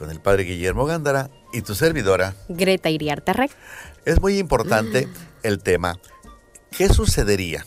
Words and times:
con 0.00 0.10
el 0.10 0.18
Padre 0.18 0.44
Guillermo 0.44 0.86
Gándara 0.86 1.30
y 1.52 1.60
tu 1.60 1.74
servidora 1.74 2.34
Greta 2.48 2.88
Iriarte 2.88 3.34
Rec. 3.34 3.52
Es 4.06 4.20
muy 4.20 4.38
importante 4.38 5.08
el 5.42 5.62
tema. 5.62 5.98
¿Qué 6.76 6.88
sucedería 6.88 7.66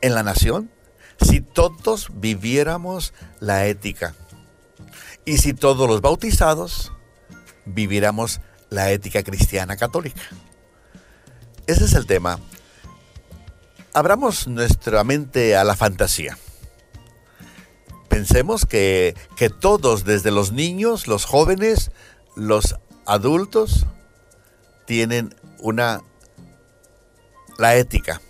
en 0.00 0.14
la 0.14 0.22
nación 0.22 0.70
si 1.20 1.42
todos 1.42 2.08
viviéramos 2.14 3.12
la 3.40 3.66
ética? 3.66 4.14
Y 5.26 5.36
si 5.36 5.52
todos 5.52 5.86
los 5.86 6.00
bautizados 6.00 6.92
viviéramos 7.66 8.40
la 8.70 8.90
ética 8.90 9.22
cristiana 9.22 9.76
católica. 9.76 10.22
Ese 11.66 11.84
es 11.84 11.92
el 11.92 12.06
tema. 12.06 12.40
Abramos 13.92 14.48
nuestra 14.48 15.04
mente 15.04 15.56
a 15.56 15.64
la 15.64 15.76
fantasía. 15.76 16.38
Pensemos 18.10 18.66
que, 18.66 19.14
que 19.36 19.48
todos, 19.48 20.04
desde 20.04 20.30
los 20.30 20.52
niños, 20.52 21.06
los 21.06 21.24
jóvenes, 21.24 21.92
los 22.36 22.76
adultos, 23.06 23.86
tienen 24.84 25.34
una 25.60 26.02
la 27.56 27.76
ética 27.76 28.20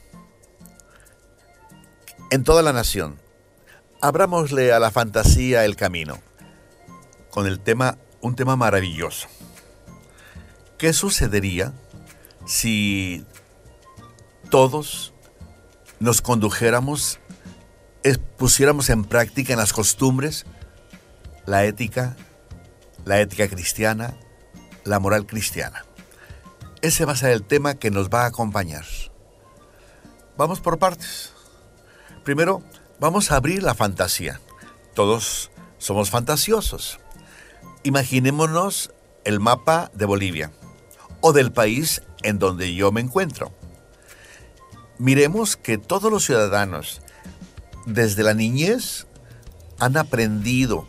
en 2.30 2.44
toda 2.44 2.62
la 2.62 2.72
nación. 2.72 3.18
Abrámosle 4.02 4.72
a 4.72 4.78
la 4.78 4.90
fantasía 4.90 5.64
el 5.64 5.76
camino 5.76 6.18
con 7.30 7.46
el 7.46 7.58
tema, 7.60 7.98
un 8.20 8.36
tema 8.36 8.56
maravilloso. 8.56 9.28
¿Qué 10.78 10.92
sucedería 10.92 11.72
si 12.46 13.24
todos 14.50 15.12
nos 16.00 16.22
condujéramos, 16.22 17.20
pusiéramos 18.36 18.90
en 18.90 19.04
práctica 19.04 19.52
en 19.52 19.58
las 19.58 19.72
costumbres 19.72 20.46
la 21.46 21.64
ética, 21.64 22.16
la 23.04 23.20
ética 23.20 23.48
cristiana, 23.48 24.14
la 24.84 24.98
moral 24.98 25.26
cristiana? 25.26 25.84
Ese 26.82 27.04
va 27.04 27.12
a 27.12 27.16
ser 27.16 27.30
el 27.30 27.42
tema 27.42 27.74
que 27.74 27.90
nos 27.90 28.08
va 28.08 28.22
a 28.22 28.26
acompañar. 28.26 28.84
Vamos 30.36 30.60
por 30.60 30.78
partes. 30.78 31.32
Primero, 32.24 32.62
vamos 32.98 33.30
a 33.30 33.36
abrir 33.36 33.62
la 33.62 33.74
fantasía. 33.74 34.40
Todos 34.94 35.50
somos 35.76 36.10
fantasiosos. 36.10 36.98
Imaginémonos 37.82 38.92
el 39.24 39.40
mapa 39.40 39.90
de 39.94 40.06
Bolivia 40.06 40.52
o 41.20 41.32
del 41.32 41.52
país 41.52 42.02
en 42.22 42.38
donde 42.38 42.74
yo 42.74 42.92
me 42.92 43.00
encuentro. 43.00 43.52
Miremos 44.98 45.56
que 45.56 45.78
todos 45.78 46.10
los 46.10 46.24
ciudadanos, 46.24 47.02
desde 47.86 48.22
la 48.22 48.34
niñez, 48.34 49.06
han 49.78 49.96
aprendido, 49.96 50.86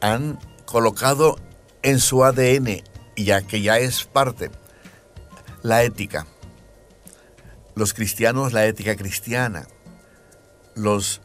han 0.00 0.38
colocado 0.64 1.36
en 1.82 2.00
su 2.00 2.24
ADN, 2.24 2.82
ya 3.16 3.42
que 3.42 3.60
ya 3.62 3.78
es 3.78 4.04
parte, 4.04 4.50
la 5.62 5.82
ética. 5.82 6.26
Los 7.74 7.94
cristianos, 7.94 8.52
la 8.52 8.66
ética 8.66 8.96
cristiana. 8.96 9.66
Los 10.74 11.20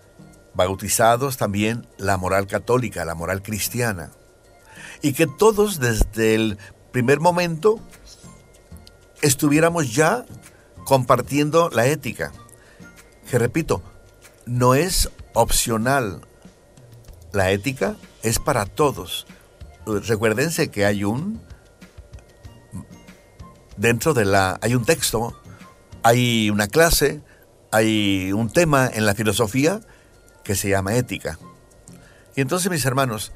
bautizados 0.54 1.38
también 1.38 1.88
la 1.98 2.18
moral 2.18 2.48
católica, 2.48 3.06
la 3.06 3.16
moral 3.16 3.42
cristiana 3.44 4.12
y 5.02 5.14
que 5.14 5.28
todos 5.28 5.80
desde 5.80 6.36
el 6.36 6.58
primer 6.92 7.20
momento 7.20 7.80
estuviéramos 9.22 9.94
ya 9.94 10.26
compartiendo 10.86 11.70
la 11.70 11.88
ética. 11.88 12.32
Que 13.30 13.38
repito, 13.38 13.82
no 14.48 14.76
es 14.76 15.10
opcional. 15.34 16.22
La 17.34 17.52
ética 17.52 17.96
es 18.24 18.40
para 18.40 18.66
todos. 18.66 19.28
Recuérdense 19.86 20.70
que 20.70 20.86
hay 20.86 21.04
un 21.04 21.42
dentro 23.78 24.14
de 24.14 24.26
la 24.26 24.58
hay 24.62 24.76
un 24.76 24.86
texto, 24.86 25.40
hay 26.04 26.50
una 26.50 26.68
clase, 26.68 27.22
hay 27.72 28.32
un 28.32 28.50
tema 28.50 28.90
en 28.92 29.06
la 29.06 29.14
filosofía 29.14 29.82
que 30.44 30.56
se 30.56 30.70
llama 30.70 30.96
ética. 30.96 31.38
Y 32.36 32.42
entonces, 32.42 32.72
mis 32.72 32.86
hermanos, 32.86 33.32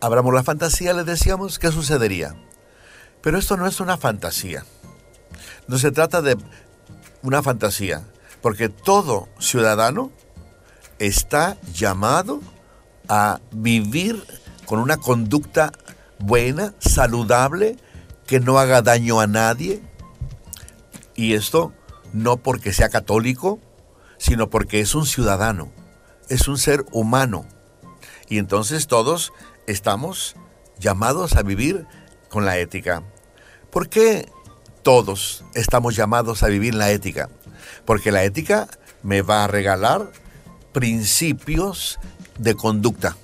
abramos 0.00 0.32
la 0.34 0.42
fantasía, 0.42 0.94
les 0.94 1.06
decíamos, 1.06 1.58
¿qué 1.58 1.70
sucedería? 1.70 2.34
Pero 3.20 3.38
esto 3.38 3.56
no 3.56 3.66
es 3.66 3.80
una 3.80 3.96
fantasía. 3.96 4.64
No 5.68 5.78
se 5.78 5.92
trata 5.92 6.22
de 6.22 6.36
una 7.22 7.42
fantasía, 7.42 8.02
porque 8.42 8.68
todo 8.68 9.28
ciudadano 9.38 10.10
está 10.98 11.56
llamado 11.72 12.40
a 13.08 13.40
vivir 13.52 14.22
con 14.66 14.80
una 14.80 14.96
conducta 14.96 15.72
buena, 16.18 16.74
saludable, 16.78 17.76
que 18.26 18.40
no 18.40 18.58
haga 18.58 18.82
daño 18.82 19.20
a 19.20 19.26
nadie. 19.26 19.82
Y 21.14 21.34
esto 21.34 21.72
no 22.12 22.36
porque 22.36 22.72
sea 22.72 22.88
católico, 22.88 23.60
sino 24.18 24.50
porque 24.50 24.80
es 24.80 24.94
un 24.94 25.06
ciudadano, 25.06 25.70
es 26.28 26.48
un 26.48 26.58
ser 26.58 26.84
humano. 26.92 27.46
Y 28.28 28.38
entonces 28.38 28.86
todos 28.86 29.32
estamos 29.66 30.36
llamados 30.78 31.36
a 31.36 31.42
vivir 31.42 31.86
con 32.28 32.44
la 32.44 32.58
ética. 32.58 33.02
¿Por 33.70 33.88
qué 33.88 34.30
todos 34.82 35.44
estamos 35.54 35.94
llamados 35.94 36.42
a 36.42 36.48
vivir 36.48 36.74
la 36.74 36.90
ética? 36.90 37.28
Porque 37.84 38.12
la 38.12 38.24
ética 38.24 38.68
me 39.02 39.22
va 39.22 39.44
a 39.44 39.48
regalar 39.48 40.10
principios 40.72 41.98
de 42.38 42.54
conducta, 42.54 43.16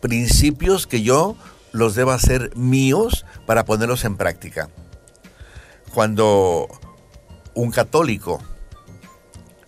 principios 0.00 0.86
que 0.86 1.02
yo 1.02 1.36
los 1.72 1.94
debo 1.94 2.12
hacer 2.12 2.56
míos 2.56 3.24
para 3.46 3.64
ponerlos 3.64 4.04
en 4.04 4.16
práctica. 4.16 4.68
Cuando 5.92 6.68
un 7.54 7.70
católico 7.70 8.40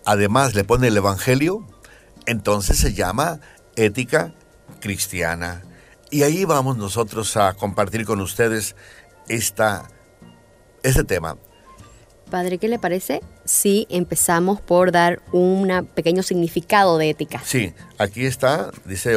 además 0.05 0.55
le 0.55 0.63
pone 0.63 0.87
el 0.87 0.97
Evangelio, 0.97 1.67
entonces 2.25 2.77
se 2.77 2.93
llama 2.93 3.39
ética 3.75 4.33
cristiana. 4.79 5.63
Y 6.09 6.23
ahí 6.23 6.45
vamos 6.45 6.77
nosotros 6.77 7.37
a 7.37 7.53
compartir 7.53 8.05
con 8.05 8.19
ustedes 8.19 8.75
esta, 9.29 9.89
este 10.83 11.03
tema. 11.03 11.37
Padre, 12.31 12.57
¿qué 12.57 12.69
le 12.69 12.79
parece 12.79 13.21
si 13.43 13.85
empezamos 13.89 14.61
por 14.61 14.93
dar 14.93 15.21
un 15.33 15.87
pequeño 15.93 16.23
significado 16.23 16.97
de 16.97 17.09
ética? 17.09 17.41
Sí, 17.45 17.73
aquí 17.97 18.25
está, 18.25 18.71
dice, 18.85 19.15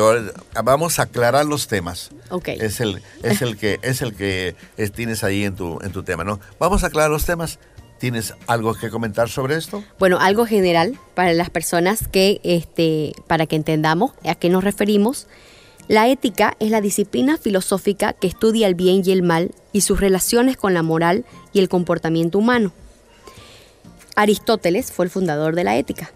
vamos 0.65 0.99
a 0.99 1.03
aclarar 1.05 1.47
los 1.47 1.69
temas. 1.69 2.11
Ok. 2.31 2.49
Es 2.49 2.81
el, 2.81 3.01
es 3.23 3.41
el 3.41 3.57
que, 3.57 3.79
es 3.83 4.03
el 4.03 4.15
que 4.15 4.57
tienes 4.95 5.23
ahí 5.23 5.45
en 5.45 5.55
tu, 5.55 5.79
en 5.83 5.93
tu 5.93 6.03
tema, 6.03 6.25
¿no? 6.25 6.41
Vamos 6.59 6.83
a 6.83 6.89
aclarar 6.89 7.11
los 7.11 7.25
temas. 7.25 7.61
¿Tienes 7.99 8.35
algo 8.49 8.75
que 8.75 8.91
comentar 8.91 9.31
sobre 9.31 9.55
esto? 9.55 9.85
Bueno, 10.01 10.19
algo 10.21 10.45
general 10.45 10.99
para 11.15 11.33
las 11.35 11.49
personas 11.49 12.09
que, 12.09 12.41
este, 12.43 13.13
para 13.29 13.47
que 13.47 13.55
entendamos 13.55 14.11
a 14.25 14.35
qué 14.35 14.51
nos 14.51 14.65
referimos. 14.65 15.29
La 15.87 16.09
ética 16.09 16.57
es 16.59 16.71
la 16.71 16.81
disciplina 16.81 17.39
filosófica 17.39 18.13
que 18.13 18.27
estudia 18.27 18.67
el 18.67 18.75
bien 18.75 19.03
y 19.05 19.13
el 19.13 19.22
mal 19.22 19.53
y 19.72 19.83
sus 19.83 20.01
relaciones 20.01 20.57
con 20.57 20.75
la 20.75 20.83
moral 20.83 21.25
y 21.53 21.60
el 21.60 21.69
comportamiento 21.69 22.39
humano. 22.39 22.72
Aristóteles 24.16 24.93
fue 24.93 25.07
el 25.07 25.11
fundador 25.11 25.55
de 25.55 25.65
la 25.65 25.77
ética. 25.77 26.13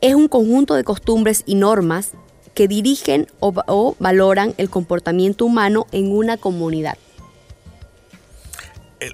Es 0.00 0.14
un 0.14 0.28
conjunto 0.28 0.74
de 0.74 0.84
costumbres 0.84 1.42
y 1.46 1.54
normas 1.54 2.12
que 2.54 2.68
dirigen 2.68 3.26
o, 3.38 3.96
valoran 3.98 4.54
el 4.56 4.70
comportamiento 4.70 5.44
humano 5.44 5.86
en 5.92 6.10
una 6.12 6.36
comunidad. 6.36 6.98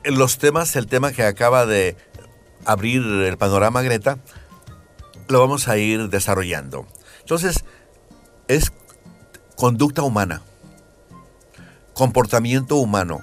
Los 0.05 0.38
temas, 0.38 0.75
el 0.76 0.87
tema 0.87 1.12
que 1.12 1.23
acaba 1.23 1.67
de 1.67 1.96
abrir 2.64 3.02
el 3.02 3.37
panorama 3.37 3.82
Greta, 3.82 4.19
lo 5.29 5.40
vamos 5.40 5.69
a 5.69 5.76
ir 5.76 6.08
desarrollando. 6.08 6.87
Entonces, 7.20 7.64
es 8.49 8.72
Conducta 9.56 10.02
humana. 10.02 10.43
Comportamiento 11.94 12.76
humano. 12.76 13.22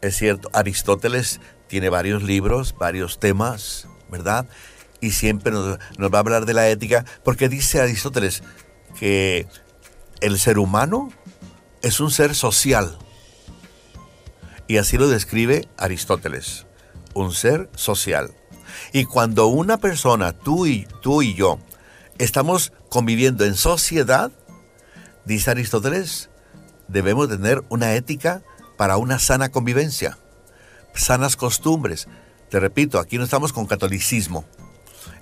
Es 0.00 0.16
cierto, 0.16 0.48
Aristóteles 0.54 1.40
tiene 1.72 1.88
varios 1.88 2.22
libros, 2.22 2.74
varios 2.78 3.18
temas, 3.18 3.88
¿verdad? 4.10 4.46
Y 5.00 5.12
siempre 5.12 5.52
nos, 5.52 5.78
va 5.78 6.18
a 6.18 6.20
hablar 6.20 6.44
de 6.44 6.52
la 6.52 6.68
ética, 6.68 7.06
porque 7.24 7.48
dice 7.48 7.80
Aristóteles 7.80 8.42
que 9.00 9.46
el 10.20 10.38
ser 10.38 10.58
humano 10.58 11.10
es 11.80 11.98
un 11.98 12.10
ser 12.10 12.34
social. 12.34 12.98
Y 14.68 14.76
así 14.76 14.98
lo 14.98 15.08
describe 15.08 15.66
Aristóteles, 15.78 16.66
un 17.14 17.32
ser 17.32 17.70
social. 17.74 18.34
Y 18.92 19.06
cuando 19.06 19.46
una 19.46 19.78
persona, 19.78 20.34
tú 20.34 20.66
y, 20.66 20.86
tú 21.00 21.22
y 21.22 21.32
yo, 21.32 21.58
estamos 22.18 22.74
conviviendo 22.90 23.46
en 23.46 23.54
sociedad, 23.54 24.30
dice 25.24 25.52
Aristóteles, 25.52 26.28
debemos 26.88 27.30
tener 27.30 27.64
una 27.70 27.94
ética 27.94 28.42
para 28.76 28.98
una 28.98 29.18
sana 29.18 29.50
convivencia, 29.50 30.18
sanas 30.94 31.36
costumbres. 31.36 32.08
Te 32.48 32.60
repito, 32.60 32.98
aquí 32.98 33.18
no 33.18 33.24
estamos 33.24 33.52
con 33.52 33.66
catolicismo, 33.66 34.44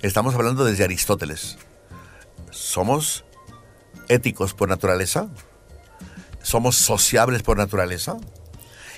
estamos 0.01 0.35
hablando 0.35 0.65
desde 0.65 0.83
Aristóteles. 0.83 1.57
¿Somos 2.49 3.23
éticos 4.09 4.53
por 4.53 4.67
naturaleza? 4.69 5.29
¿Somos 6.41 6.75
sociables 6.75 7.43
por 7.43 7.57
naturaleza? 7.57 8.17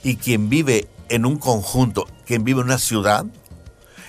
Y 0.01 0.15
quien 0.17 0.49
vive 0.49 0.87
en 1.09 1.25
un 1.25 1.37
conjunto, 1.37 2.07
quien 2.25 2.43
vive 2.43 2.61
en 2.61 2.67
una 2.67 2.79
ciudad, 2.79 3.25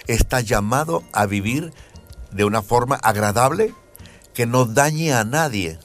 está 0.06 0.40
llamado 0.40 1.02
a 1.12 1.26
vivir 1.26 1.72
de 2.30 2.44
una 2.44 2.62
forma 2.62 2.96
agradable 2.96 3.74
que 4.32 4.46
no 4.46 4.64
dañe 4.64 5.12
a 5.12 5.24
nadie. 5.24 5.78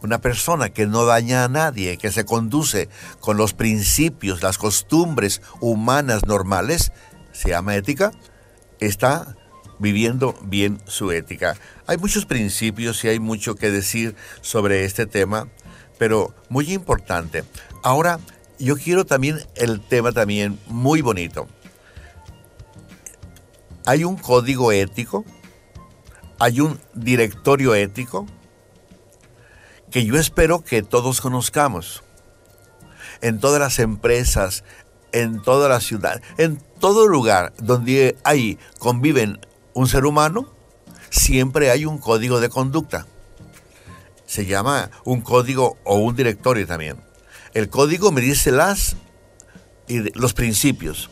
Una 0.00 0.20
persona 0.20 0.68
que 0.70 0.86
no 0.86 1.04
daña 1.04 1.44
a 1.44 1.48
nadie, 1.48 1.96
que 1.96 2.12
se 2.12 2.24
conduce 2.24 2.88
con 3.20 3.36
los 3.36 3.52
principios, 3.52 4.42
las 4.42 4.58
costumbres 4.58 5.42
humanas 5.60 6.24
normales, 6.26 6.92
se 7.32 7.50
llama 7.50 7.74
ética, 7.74 8.12
está 8.78 9.36
viviendo 9.78 10.34
bien 10.42 10.80
su 10.86 11.10
ética. 11.10 11.56
Hay 11.86 11.98
muchos 11.98 12.26
principios 12.26 13.02
y 13.04 13.08
hay 13.08 13.18
mucho 13.18 13.54
que 13.54 13.70
decir 13.70 14.14
sobre 14.40 14.84
este 14.84 15.06
tema, 15.06 15.48
pero 15.98 16.34
muy 16.48 16.72
importante. 16.72 17.44
Ahora, 17.82 18.20
yo 18.58 18.76
quiero 18.76 19.04
también 19.04 19.40
el 19.56 19.80
tema 19.80 20.12
también 20.12 20.58
muy 20.66 21.00
bonito. 21.00 21.48
Hay 23.84 24.04
un 24.04 24.16
código 24.16 24.70
ético, 24.70 25.24
hay 26.38 26.60
un 26.60 26.78
directorio 26.94 27.74
ético 27.74 28.26
que 29.90 30.04
yo 30.04 30.16
espero 30.16 30.62
que 30.64 30.82
todos 30.82 31.20
conozcamos. 31.20 32.02
En 33.20 33.40
todas 33.40 33.60
las 33.60 33.78
empresas, 33.78 34.64
en 35.12 35.42
toda 35.42 35.68
la 35.68 35.80
ciudad, 35.80 36.22
en 36.36 36.62
todo 36.78 37.08
lugar 37.08 37.52
donde 37.58 38.16
hay 38.24 38.58
conviven 38.78 39.40
un 39.74 39.88
ser 39.88 40.04
humano, 40.04 40.52
siempre 41.10 41.70
hay 41.70 41.84
un 41.84 41.98
código 41.98 42.40
de 42.40 42.48
conducta. 42.48 43.06
Se 44.26 44.46
llama 44.46 44.90
un 45.04 45.20
código 45.22 45.78
o 45.84 45.96
un 45.96 46.14
directorio 46.14 46.66
también. 46.66 46.96
El 47.54 47.68
código 47.68 48.12
me 48.12 48.20
dice 48.20 48.52
las 48.52 48.96
los 49.88 50.34
principios. 50.34 51.10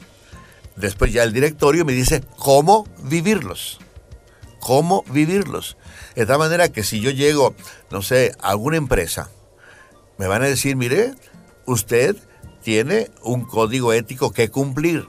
Después 0.76 1.12
ya 1.12 1.22
el 1.22 1.32
directorio 1.32 1.84
me 1.84 1.94
dice 1.94 2.22
cómo 2.36 2.86
vivirlos. 3.04 3.78
Cómo 4.60 5.02
vivirlos. 5.10 5.76
De 6.16 6.24
tal 6.24 6.38
manera 6.38 6.70
que 6.70 6.82
si 6.82 7.00
yo 7.00 7.10
llego, 7.10 7.54
no 7.90 8.00
sé, 8.00 8.32
a 8.40 8.48
alguna 8.48 8.78
empresa, 8.78 9.30
me 10.16 10.26
van 10.26 10.42
a 10.42 10.46
decir, 10.46 10.74
mire, 10.74 11.14
usted 11.66 12.16
tiene 12.62 13.10
un 13.22 13.44
código 13.44 13.92
ético 13.92 14.32
que 14.32 14.48
cumplir. 14.48 15.06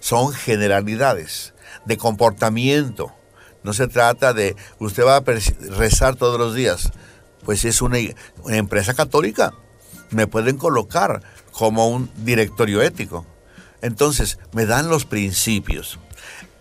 Son 0.00 0.32
generalidades 0.32 1.52
de 1.84 1.98
comportamiento. 1.98 3.12
No 3.62 3.74
se 3.74 3.86
trata 3.86 4.32
de 4.32 4.56
usted 4.78 5.04
va 5.04 5.16
a 5.16 5.24
rezar 5.76 6.16
todos 6.16 6.38
los 6.40 6.54
días. 6.54 6.90
Pues 7.44 7.64
es 7.66 7.82
una, 7.82 7.98
una 8.42 8.56
empresa 8.56 8.94
católica, 8.94 9.52
me 10.10 10.26
pueden 10.26 10.56
colocar 10.56 11.22
como 11.52 11.88
un 11.88 12.10
directorio 12.24 12.80
ético. 12.80 13.26
Entonces, 13.82 14.38
me 14.52 14.64
dan 14.64 14.88
los 14.88 15.04
principios. 15.04 15.98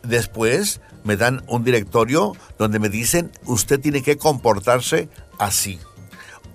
Después 0.07 0.81
me 1.04 1.18
dan 1.18 1.44
un 1.48 1.63
directorio 1.63 2.34
donde 2.57 2.80
me 2.80 2.90
dicen, 2.90 3.31
usted 3.46 3.80
tiene 3.80 4.02
que 4.02 4.18
comportarse 4.18 5.10
así. 5.40 5.80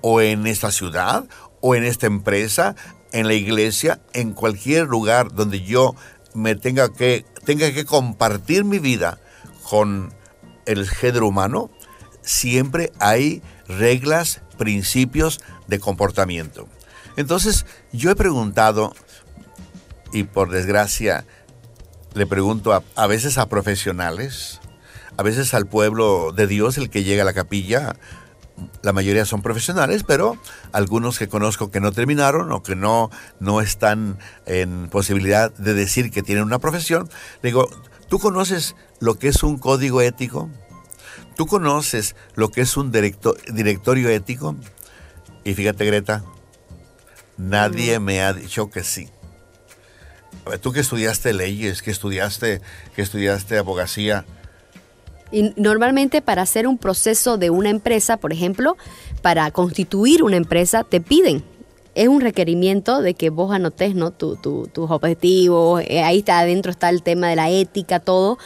O 0.01 0.21
en 0.21 0.47
esta 0.47 0.71
ciudad, 0.71 1.25
o 1.61 1.75
en 1.75 1.85
esta 1.85 2.07
empresa, 2.07 2.75
en 3.13 3.27
la 3.27 3.35
iglesia, 3.35 4.01
en 4.13 4.33
cualquier 4.33 4.87
lugar 4.87 5.35
donde 5.35 5.63
yo 5.63 5.95
me 6.35 6.55
tenga 6.55 6.93
que, 6.93 7.25
tenga 7.45 7.73
que 7.73 7.85
compartir 7.85 8.65
mi 8.65 8.79
vida 8.79 9.19
con 9.69 10.13
el 10.67 10.89
género 10.89 11.29
humano, 11.29 11.71
siempre 12.23 12.93
hay 12.99 13.43
reglas, 13.67 14.43
principios 14.59 15.41
de 15.67 15.81
comportamiento. 15.81 16.69
Entonces, 17.17 17.67
yo 17.93 18.11
he 18.11 18.17
preguntado, 18.17 18.95
y 20.13 20.25
por 20.25 20.51
desgracia 20.51 21.25
le 22.15 22.27
pregunto 22.27 22.73
a, 22.73 22.83
a, 22.97 23.07
veces 23.07 23.39
a 23.39 23.49
profesionales, 23.49 24.61
a 25.17 25.23
veces 25.23 25.55
al 25.55 25.67
pueblo 25.67 26.33
de 26.33 26.47
Dios, 26.47 26.79
el 26.79 26.91
que 26.91 27.05
llega 27.05 27.23
a 27.23 27.27
la 27.27 27.33
capilla, 27.33 27.95
la 28.83 28.93
mayoría 28.93 29.25
son 29.25 29.43
profesionales, 29.43 30.05
pero 30.07 30.37
algunos 30.73 31.19
que 31.19 31.29
conozco 31.29 31.71
que 31.71 31.81
no 31.81 31.93
terminaron 31.93 32.53
o 32.53 32.63
que 32.63 32.77
no, 32.77 33.11
no 33.39 33.61
están 33.61 34.19
en 34.47 34.89
posibilidad 34.89 35.53
de 35.55 35.75
decir 35.75 36.11
que 36.11 36.23
tienen 36.23 36.45
una 36.45 36.59
profesión, 36.59 37.09
le 37.43 37.49
digo, 37.49 37.69
¿tú 38.09 38.19
conoces 38.19 38.77
lo 38.99 39.17
que 39.17 39.29
es 39.29 39.43
un 39.43 39.59
código 39.59 40.01
ético? 40.01 40.51
¿Tú 41.37 41.47
conoces 41.47 42.17
lo 42.35 42.51
que 42.51 42.63
es 42.63 42.77
un 42.77 42.93
directo, 42.93 43.35
directorio 43.53 44.09
ético? 44.11 44.57
Y 45.45 45.55
fíjate, 45.55 45.87
Greta, 45.87 46.23
nadie 47.39 47.99
me 47.99 48.23
ha 48.23 48.33
dicho 48.33 48.71
que 48.71 48.85
sí. 48.85 49.09
Tú 50.61 50.73
que 50.73 50.81
estudiaste 50.81 51.33
leyes, 51.33 51.83
que 51.83 51.91
estudiaste, 51.91 52.61
que 52.95 53.03
estudiaste 53.03 53.59
abogacía, 53.59 54.25
y 55.33 55.53
normalmente 55.57 56.23
para 56.23 56.43
hacer 56.43 56.67
un 56.67 56.79
proceso 56.79 57.39
de 57.39 57.51
una 57.51 57.71
empresa, 57.71 58.17
por 58.17 58.33
ejemplo, 58.33 58.77
para 59.23 59.51
constituir 59.51 60.23
una 60.23 60.37
empresa, 60.37 60.85
te 60.85 61.01
piden. 61.01 61.45
Es 61.95 62.09
un 62.09 62.21
requerimiento 62.21 63.03
de 63.03 63.15
que 63.15 63.31
vos 63.31 63.53
anotes 63.53 63.95
¿no? 63.95 64.11
tus 64.13 64.69
objetivos, 64.77 65.83
eh, 65.87 66.03
ahí 66.03 66.19
está 66.19 66.39
adentro 66.39 66.71
está 66.71 66.89
el 66.89 67.03
tema 67.03 67.29
de 67.29 67.37
la 67.37 67.51
ética, 67.51 68.01
todo, 68.01 68.39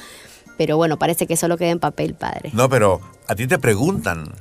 pero 0.56 0.76
bueno, 0.76 0.98
parece 0.98 1.26
que 1.26 1.36
solo 1.36 1.56
queda 1.56 1.70
en 1.70 1.78
papel, 1.78 2.14
padre. 2.14 2.50
No, 2.52 2.68
pero 2.68 3.00
a 3.26 3.34
ti 3.34 3.46
te 3.46 3.58
preguntan, 3.58 4.32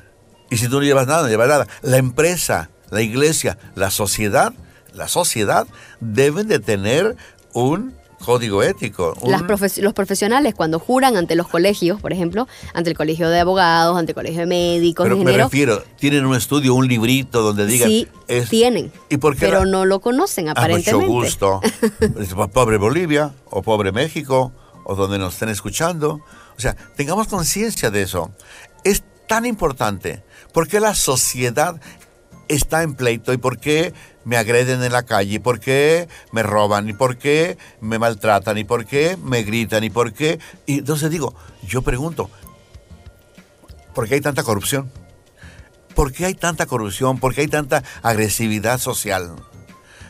y 0.49 0.57
si 0.57 0.67
tú 0.67 0.75
no 0.75 0.83
llevas 0.83 1.07
nada, 1.07 1.23
no 1.23 1.29
llevas 1.29 1.49
nada. 1.49 1.67
La 1.81 1.97
empresa, 1.97 2.69
la 2.91 3.01
iglesia, 3.01 3.57
la 3.75 3.91
sociedad, 3.91 4.53
la 4.93 5.07
sociedad 5.07 5.67
deben 5.99 6.47
de 6.47 6.59
tener 6.59 7.15
un 7.53 7.93
código 8.23 8.63
ético. 8.63 9.15
los 9.23 9.93
profesionales 9.93 10.55
cuando 10.55 10.79
juran 10.79 11.17
ante 11.17 11.35
los 11.35 11.47
colegios, 11.47 12.01
por 12.01 12.13
ejemplo, 12.13 12.47
ante 12.73 12.89
el 12.89 12.97
colegio 12.97 13.29
de 13.29 13.39
abogados, 13.39 13.97
ante 13.97 14.11
el 14.11 14.15
colegio 14.15 14.41
de 14.41 14.45
médicos, 14.45 15.03
Pero 15.03 15.17
me 15.17 15.37
refiero, 15.37 15.83
tienen 15.99 16.25
un 16.25 16.35
estudio, 16.35 16.73
un 16.73 16.87
librito 16.87 17.41
donde 17.41 17.65
digan... 17.65 17.89
Sí, 17.89 18.07
tienen, 18.49 18.91
¿Y 19.09 19.17
por 19.17 19.35
qué 19.35 19.47
pero 19.47 19.65
no 19.65 19.85
lo 19.85 19.99
conocen 19.99 20.47
ah, 20.47 20.51
aparentemente. 20.51 21.05
mucho 21.05 21.25
gusto. 21.25 21.61
pobre 22.53 22.77
Bolivia, 22.77 23.33
o 23.49 23.61
pobre 23.61 23.91
México, 23.91 24.53
o 24.85 24.95
donde 24.95 25.19
nos 25.19 25.33
estén 25.33 25.49
escuchando. 25.49 26.21
O 26.57 26.59
sea, 26.59 26.75
tengamos 26.95 27.27
conciencia 27.27 27.91
de 27.91 28.03
eso. 28.03 28.31
Es 28.83 29.03
tan 29.27 29.45
importante 29.45 30.23
porque 30.53 30.79
la 30.79 30.95
sociedad 30.95 31.79
está 32.47 32.83
en 32.83 32.93
pleito 32.95 33.33
y 33.33 33.37
por 33.37 33.57
qué 33.57 33.93
me 34.25 34.37
agreden 34.37 34.83
en 34.83 34.91
la 34.91 35.03
calle, 35.03 35.39
por 35.39 35.59
qué 35.59 36.07
me 36.31 36.43
roban, 36.43 36.89
y 36.89 36.93
por 36.93 37.17
qué 37.17 37.57
me 37.81 37.99
maltratan, 37.99 38.57
y 38.57 38.63
por 38.63 38.85
qué 38.85 39.17
me 39.17 39.43
gritan, 39.43 39.83
y 39.83 39.89
por 39.89 40.13
qué... 40.13 40.39
Y 40.65 40.79
entonces 40.79 41.09
digo, 41.09 41.35
yo 41.67 41.81
pregunto, 41.81 42.29
¿por 43.93 44.07
qué 44.07 44.15
hay 44.15 44.21
tanta 44.21 44.43
corrupción? 44.43 44.91
¿Por 45.95 46.11
qué 46.11 46.25
hay 46.25 46.33
tanta 46.33 46.65
corrupción? 46.65 47.19
¿Por 47.19 47.35
qué 47.35 47.41
hay 47.41 47.47
tanta 47.47 47.83
agresividad 48.01 48.79
social? 48.79 49.35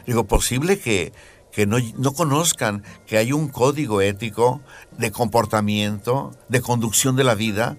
Digo, 0.06 0.26
posible 0.26 0.80
que, 0.80 1.14
que 1.52 1.66
no, 1.66 1.78
no 1.98 2.14
conozcan 2.14 2.84
que 3.06 3.18
hay 3.18 3.34
un 3.34 3.50
código 3.50 4.02
ético 4.02 4.62
de 4.98 5.12
comportamiento, 5.12 6.36
de 6.50 6.62
conducción 6.62 7.16
de 7.16 7.24
la 7.24 7.36
vida, 7.36 7.78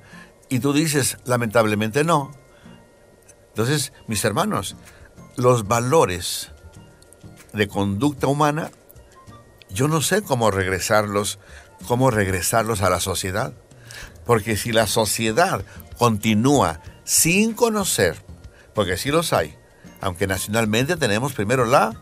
y 0.49 0.59
tú 0.59 0.73
dices, 0.73 1.19
lamentablemente 1.25 2.05
no. 2.05 2.33
Entonces, 3.49 3.93
mis 4.09 4.25
hermanos, 4.25 4.77
los 5.37 5.67
valores 5.67 6.51
de 7.53 7.69
conducta 7.69 8.27
humana, 8.27 8.71
yo 9.71 9.89
no 9.89 10.01
sé 10.03 10.23
cómo 10.23 10.51
regresarlos, 10.51 11.39
cómo 11.87 12.11
regresarlos 12.11 12.83
a 12.83 12.91
la 12.91 13.01
sociedad. 13.01 13.53
Porque 14.25 14.57
si 14.57 14.73
la 14.73 14.87
sociedad 14.87 15.65
continúa 15.99 16.81
sin 17.05 17.53
conocer, 17.53 18.17
porque 18.75 18.97
sí 18.97 19.11
los 19.11 19.33
hay, 19.33 19.57
aunque 20.01 20.27
nacionalmente 20.27 20.97
tenemos 20.97 21.33
primero 21.33 21.65
la 21.65 22.01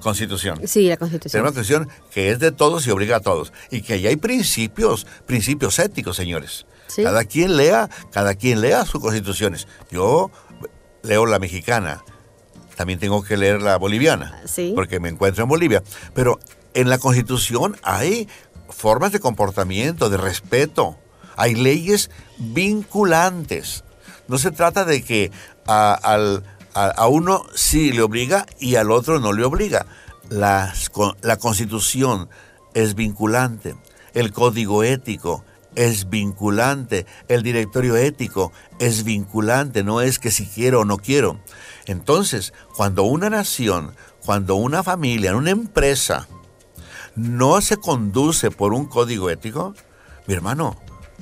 Constitución. 0.00 0.60
Sí, 0.68 0.88
la 0.88 0.96
Constitución. 0.98 1.30
Tenemos 1.32 1.52
una 1.52 1.56
Constitución 1.56 2.08
que 2.10 2.30
es 2.30 2.38
de 2.38 2.52
todos 2.52 2.86
y 2.86 2.90
obliga 2.90 3.16
a 3.16 3.20
todos. 3.20 3.52
Y 3.70 3.80
que 3.82 3.94
ahí 3.94 4.06
hay 4.06 4.16
principios, 4.16 5.06
principios 5.26 5.78
éticos, 5.78 6.16
señores. 6.16 6.66
Cada 6.94 7.24
quien 7.24 7.56
lea, 7.56 7.88
cada 8.12 8.34
quien 8.34 8.60
lea 8.60 8.84
sus 8.84 9.00
constituciones. 9.00 9.66
Yo 9.90 10.30
leo 11.02 11.26
la 11.26 11.38
mexicana, 11.38 12.04
también 12.76 12.98
tengo 12.98 13.22
que 13.22 13.36
leer 13.36 13.62
la 13.62 13.76
boliviana, 13.76 14.40
Sí. 14.46 14.72
porque 14.74 15.00
me 15.00 15.08
encuentro 15.08 15.42
en 15.44 15.48
Bolivia. 15.48 15.82
Pero 16.14 16.38
en 16.74 16.88
la 16.90 16.98
Constitución 16.98 17.76
hay 17.82 18.28
formas 18.68 19.12
de 19.12 19.20
comportamiento, 19.20 20.10
de 20.10 20.16
respeto, 20.16 20.96
hay 21.36 21.54
leyes 21.54 22.10
vinculantes. 22.38 23.84
No 24.28 24.38
se 24.38 24.50
trata 24.50 24.84
de 24.84 25.02
que 25.02 25.30
a, 25.66 25.92
al- 25.94 26.42
a- 26.74 26.88
a 26.88 27.06
uno 27.08 27.44
sí 27.54 27.92
le 27.92 28.02
obliga 28.02 28.46
y 28.58 28.76
al 28.76 28.90
otro 28.90 29.20
no 29.20 29.32
le 29.32 29.44
obliga. 29.44 29.86
Las 30.30 30.90
la 31.22 31.36
Constitución 31.36 32.28
es 32.72 32.94
vinculante, 32.94 33.76
el 34.14 34.32
código 34.32 34.82
ético 34.82 35.44
es 35.76 36.08
vinculante, 36.08 37.06
el 37.28 37.42
directorio 37.42 37.96
ético 37.96 38.52
es 38.78 39.04
vinculante, 39.04 39.82
no 39.82 40.00
es 40.00 40.18
que 40.18 40.30
si 40.30 40.46
quiero 40.46 40.80
o 40.80 40.84
no 40.84 40.98
quiero. 40.98 41.38
Entonces, 41.86 42.52
cuando 42.76 43.02
una 43.04 43.30
nación, 43.30 43.94
cuando 44.24 44.54
una 44.54 44.82
familia, 44.82 45.36
una 45.36 45.50
empresa 45.50 46.28
no 47.16 47.60
se 47.60 47.76
conduce 47.76 48.50
por 48.50 48.72
un 48.72 48.86
código 48.86 49.30
ético, 49.30 49.74
mi 50.26 50.34
hermano, 50.34 50.76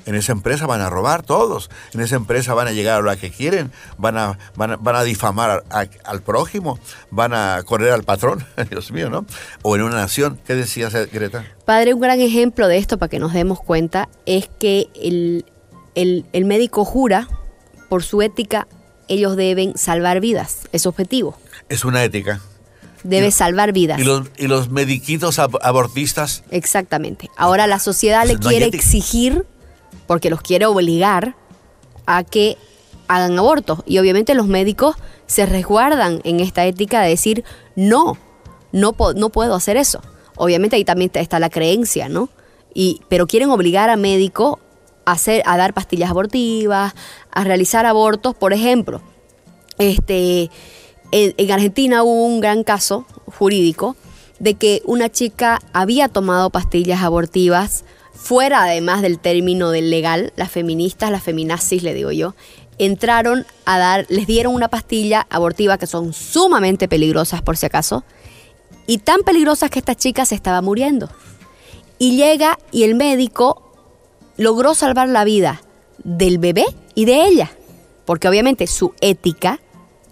en 0.06 0.14
esa 0.14 0.32
empresa 0.32 0.66
van 0.66 0.80
a 0.80 0.90
robar 0.90 1.22
todos, 1.22 1.70
en 1.94 2.00
esa 2.00 2.16
empresa 2.16 2.54
van 2.54 2.68
a 2.68 2.72
llegar 2.72 2.98
a 2.98 3.02
lo 3.02 3.16
que 3.18 3.30
quieren, 3.30 3.70
van 3.98 4.18
a, 4.18 4.38
van 4.56 4.72
a, 4.72 4.76
van 4.76 4.96
a 4.96 5.02
difamar 5.02 5.64
a- 5.70 5.86
al 6.04 6.22
prójimo, 6.22 6.78
van 7.10 7.34
a 7.34 7.62
correr 7.64 7.92
al 7.92 8.02
patrón, 8.02 8.44
Dios 8.70 8.90
mío, 8.92 9.10
¿no? 9.10 9.24
O 9.62 9.76
en 9.76 9.82
una 9.82 9.96
nación, 9.96 10.40
¿qué 10.46 10.54
decías, 10.54 10.92
Greta? 11.12 11.44
Padre, 11.64 11.94
un 11.94 12.00
gran 12.00 12.20
ejemplo 12.20 12.68
de 12.68 12.78
esto 12.78 12.98
para 12.98 13.08
que 13.10 13.18
nos 13.18 13.32
demos 13.32 13.60
cuenta 13.60 14.08
es 14.26 14.48
que 14.58 14.88
el, 15.00 15.44
el- 15.94 16.24
el 16.32 16.44
médico 16.44 16.84
jura 16.84 17.28
por 17.88 18.02
su 18.02 18.22
ética, 18.22 18.66
ellos 19.08 19.36
deben 19.36 19.76
salvar 19.76 20.20
vidas, 20.20 20.68
es 20.72 20.86
objetivo, 20.86 21.36
Es 21.68 21.84
una 21.84 22.02
ética. 22.02 22.40
debe 23.04 23.26
Y- 23.28 23.32
salvar 23.32 23.72
vidas. 23.72 24.00
Y 24.00 24.04
los, 24.04 24.22
y 24.38 24.46
los 24.46 24.70
mediquitos 24.70 25.38
ab- 25.38 25.58
abortistas, 25.62 26.42
Exactamente. 26.50 27.28
Ahora 27.36 27.66
la 27.66 27.78
sociedad 27.78 28.24
le 28.26 28.34
no 28.34 28.40
quiere 28.40 28.66
exigir, 28.66 29.44
porque 30.12 30.28
los 30.28 30.42
quiere 30.42 30.66
obligar 30.66 31.36
a 32.04 32.22
que 32.22 32.58
hagan 33.08 33.38
abortos. 33.38 33.78
Y 33.86 33.98
obviamente 33.98 34.34
los 34.34 34.46
médicos 34.46 34.94
se 35.24 35.46
resguardan 35.46 36.20
en 36.24 36.40
esta 36.40 36.66
ética 36.66 37.00
de 37.00 37.08
decir, 37.08 37.44
no, 37.76 38.18
no, 38.72 38.94
no 39.16 39.28
puedo 39.30 39.54
hacer 39.54 39.78
eso. 39.78 40.02
Obviamente 40.36 40.76
ahí 40.76 40.84
también 40.84 41.10
está 41.14 41.38
la 41.38 41.48
creencia, 41.48 42.10
¿no? 42.10 42.28
Y, 42.74 43.00
pero 43.08 43.26
quieren 43.26 43.48
obligar 43.48 43.88
a 43.88 43.96
médico 43.96 44.60
a, 45.06 45.12
hacer, 45.12 45.42
a 45.46 45.56
dar 45.56 45.72
pastillas 45.72 46.10
abortivas, 46.10 46.92
a 47.30 47.44
realizar 47.44 47.86
abortos, 47.86 48.34
por 48.34 48.52
ejemplo. 48.52 49.00
Este, 49.78 50.50
en 51.10 51.50
Argentina 51.50 52.02
hubo 52.02 52.26
un 52.26 52.42
gran 52.42 52.64
caso 52.64 53.06
jurídico 53.38 53.96
de 54.40 54.56
que 54.56 54.82
una 54.84 55.08
chica 55.08 55.62
había 55.72 56.08
tomado 56.08 56.50
pastillas 56.50 57.00
abortivas 57.00 57.86
fuera 58.22 58.62
además 58.62 59.02
del 59.02 59.18
término 59.18 59.70
del 59.70 59.90
legal, 59.90 60.32
las 60.36 60.50
feministas, 60.50 61.10
las 61.10 61.22
feminazis, 61.22 61.82
le 61.82 61.92
digo 61.92 62.12
yo, 62.12 62.34
entraron 62.78 63.44
a 63.64 63.78
dar, 63.78 64.06
les 64.08 64.26
dieron 64.26 64.54
una 64.54 64.68
pastilla 64.68 65.26
abortiva 65.28 65.76
que 65.76 65.88
son 65.88 66.12
sumamente 66.12 66.86
peligrosas 66.88 67.42
por 67.42 67.56
si 67.56 67.66
acaso, 67.66 68.04
y 68.86 68.98
tan 68.98 69.22
peligrosas 69.22 69.70
que 69.70 69.80
esta 69.80 69.96
chica 69.96 70.24
se 70.24 70.36
estaba 70.36 70.62
muriendo. 70.62 71.10
Y 71.98 72.16
llega 72.16 72.58
y 72.70 72.84
el 72.84 72.94
médico 72.94 73.72
logró 74.36 74.74
salvar 74.74 75.08
la 75.08 75.24
vida 75.24 75.60
del 76.04 76.38
bebé 76.38 76.64
y 76.94 77.04
de 77.04 77.24
ella, 77.24 77.50
porque 78.04 78.28
obviamente 78.28 78.66
su 78.68 78.94
ética 79.00 79.60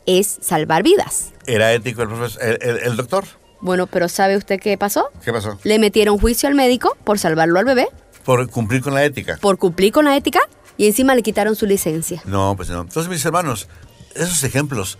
es 0.07 0.39
salvar 0.41 0.83
vidas. 0.83 1.33
¿era 1.47 1.73
ético 1.73 2.03
el, 2.03 2.09
profesor, 2.09 2.59
el, 2.61 2.97
doctor? 2.97 3.25
Bueno, 3.61 3.87
pero 3.87 4.09
¿sabe 4.09 4.37
usted 4.37 4.59
qué 4.61 4.77
pasó? 4.79 5.11
¿Qué 5.25 5.33
pasó? 5.33 5.59
Le 5.65 5.79
metieron 5.79 6.19
juicio 6.19 6.49
al 6.49 6.55
médico 6.55 6.97
por 7.05 7.19
salvarlo 7.19 7.59
al 7.59 7.65
bebé, 7.65 7.89
Por 8.25 8.49
cumplir 8.51 8.81
con 8.83 8.95
la 8.95 9.05
ética. 9.05 9.39
por 9.41 9.59
cumplir 9.59 9.93
con 9.93 10.05
la 10.05 10.17
ética 10.17 10.41
y 10.77 10.87
encima 10.87 11.15
le 11.15 11.23
quitaron 11.23 11.55
su 11.57 11.67
licencia. 11.67 12.23
No, 12.25 12.55
pues 12.57 12.71
no. 12.71 12.81
Entonces, 12.83 13.11
mis 13.11 13.25
hermanos, 13.25 13.69
esos 14.15 14.43
ejemplos 14.45 14.99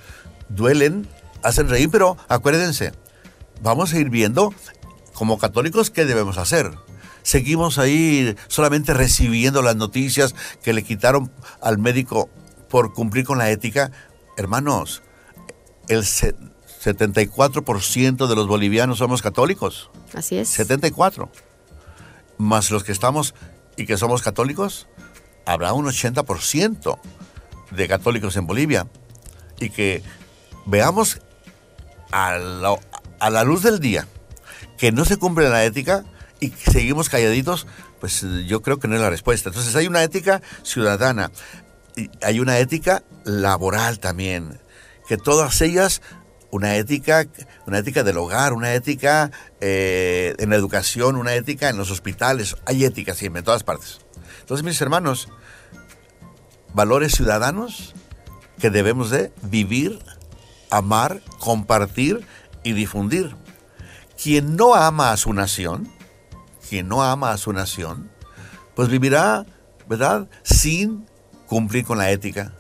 duelen, 0.49 1.09
hacen 1.43 1.69
reír, 1.69 1.89
pero 1.91 2.17
acuérdense, 2.29 2.93
vamos 3.63 3.93
a 3.95 3.99
ir 3.99 4.11
viendo 4.11 4.53
como 5.15 5.39
católicos 5.39 5.91
qué 5.91 6.05
debemos 6.05 6.37
hacer. 6.39 6.71
Seguimos 7.23 7.79
ahí 7.79 8.35
solamente 8.49 8.95
recibiendo 8.95 9.63
las 9.63 9.77
noticias 9.77 10.35
que 10.63 10.73
le 10.73 10.83
quitaron 10.83 11.31
al 11.61 11.79
médico 11.79 12.29
por 12.69 12.93
cumplir 12.95 13.25
con 13.25 13.39
la 13.39 13.51
ética. 13.51 13.91
Hermanos, 14.37 15.03
el 15.89 16.05
74% 16.83 18.27
de 18.27 18.35
los 18.35 18.47
bolivianos 18.47 18.99
somos 18.99 19.23
católicos. 19.23 19.91
Así 20.15 20.39
es. 20.39 20.49
74. 20.49 21.31
Más 22.39 22.71
los 22.71 22.85
que 22.85 22.93
estamos 22.93 23.35
y 23.77 23.87
que 23.87 23.97
somos 23.97 24.23
católicos, 24.23 24.87
habrá 25.45 25.73
un 25.73 25.87
80% 25.87 26.99
de 27.71 27.89
católicos 27.89 28.37
en 28.37 28.47
Bolivia. 28.47 28.87
Y 29.59 29.71
que 29.71 30.03
veamos 30.65 31.21
a 32.13 32.39
la, 32.39 32.77
a 33.19 33.31
la 33.31 33.45
luz 33.45 33.63
del 33.63 33.79
día 33.79 34.07
que 34.81 34.93
no 34.93 35.05
se 35.05 35.19
cumple 35.19 35.51
la 35.51 35.63
ética 35.65 36.05
y 36.41 36.49
que 36.49 36.71
seguimos 36.71 37.11
calladitos, 37.11 37.67
pues 38.01 38.25
yo 38.47 38.63
creo 38.63 38.79
que 38.79 38.89
no 38.89 38.95
es 38.95 39.03
la 39.03 39.11
respuesta. 39.11 39.51
Entonces 39.51 39.77
hay 39.77 39.87
una 39.87 40.03
ética 40.03 40.41
ciudadana, 40.63 41.31
y 41.97 42.11
hay 42.23 42.41
una 42.41 42.59
ética 42.59 43.03
laboral 43.25 43.99
también, 44.01 44.59
que 45.07 45.19
todas 45.19 45.61
ellas, 45.61 46.01
una 46.51 46.77
ética, 46.77 47.27
una 47.67 47.79
ética 47.79 48.03
del 48.03 48.19
hogar, 48.19 48.53
una 48.53 48.75
ética 48.75 49.31
eh, 49.61 50.35
en 50.39 50.51
la 50.51 50.57
educación, 50.57 51.17
una 51.17 51.35
ética 51.35 51.69
en 51.69 51.77
los 51.77 51.91
hospitales, 51.91 52.57
hay 52.67 52.85
ética 52.85 53.15
siempre, 53.15 53.41
en 53.41 53.45
todas 53.45 53.65
partes. 53.65 54.01
Entonces, 54.41 54.65
mis 54.65 54.81
hermanos, 54.81 55.29
valores 56.75 57.13
ciudadanos 57.13 57.95
que 58.59 58.71
debemos 58.71 59.11
de 59.11 59.33
vivir, 59.43 59.99
amar, 60.71 61.23
compartir 61.39 62.27
y 62.63 62.73
difundir. 62.73 63.37
Quien 64.23 64.57
no 64.57 64.75
ama 64.75 65.13
a 65.13 65.17
su 65.17 65.33
nación, 65.33 65.91
quien 66.69 66.89
no 66.89 67.03
ama 67.03 67.31
a 67.31 67.39
su 67.39 67.53
nación, 67.53 68.11
pues 68.75 68.89
vivirá, 68.89 69.47
¿verdad?, 69.89 70.29
sin 70.43 71.07
cumplir 71.47 71.85
con 71.85 71.99
la 71.99 72.11
ética. 72.11 72.53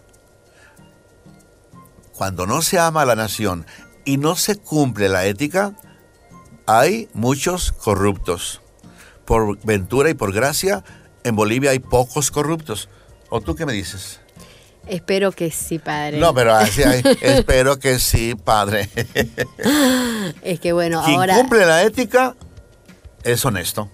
Cuando 2.20 2.46
no 2.46 2.60
se 2.60 2.78
ama 2.78 3.00
a 3.00 3.06
la 3.06 3.16
nación 3.16 3.64
y 4.04 4.18
no 4.18 4.36
se 4.36 4.56
cumple 4.56 5.08
la 5.08 5.24
ética, 5.24 5.74
hay 6.66 7.08
muchos 7.14 7.72
corruptos. 7.72 8.60
Por 9.24 9.58
ventura 9.64 10.10
y 10.10 10.12
por 10.12 10.30
gracia, 10.34 10.84
en 11.24 11.34
Bolivia 11.34 11.70
hay 11.70 11.78
pocos 11.78 12.30
corruptos. 12.30 12.90
¿O 13.30 13.40
tú 13.40 13.54
qué 13.54 13.64
me 13.64 13.72
dices? 13.72 14.20
Espero 14.86 15.32
que 15.32 15.50
sí, 15.50 15.78
padre. 15.78 16.18
No, 16.18 16.34
pero 16.34 16.54
así 16.54 16.82
hay. 16.82 17.02
Espero 17.22 17.78
que 17.78 17.98
sí, 17.98 18.34
padre. 18.34 18.90
Es 20.42 20.60
que 20.60 20.74
bueno, 20.74 21.02
Quien 21.02 21.16
ahora... 21.16 21.36
cumple 21.36 21.64
la 21.64 21.84
ética 21.84 22.36
es 23.24 23.42
honesto. 23.46 23.90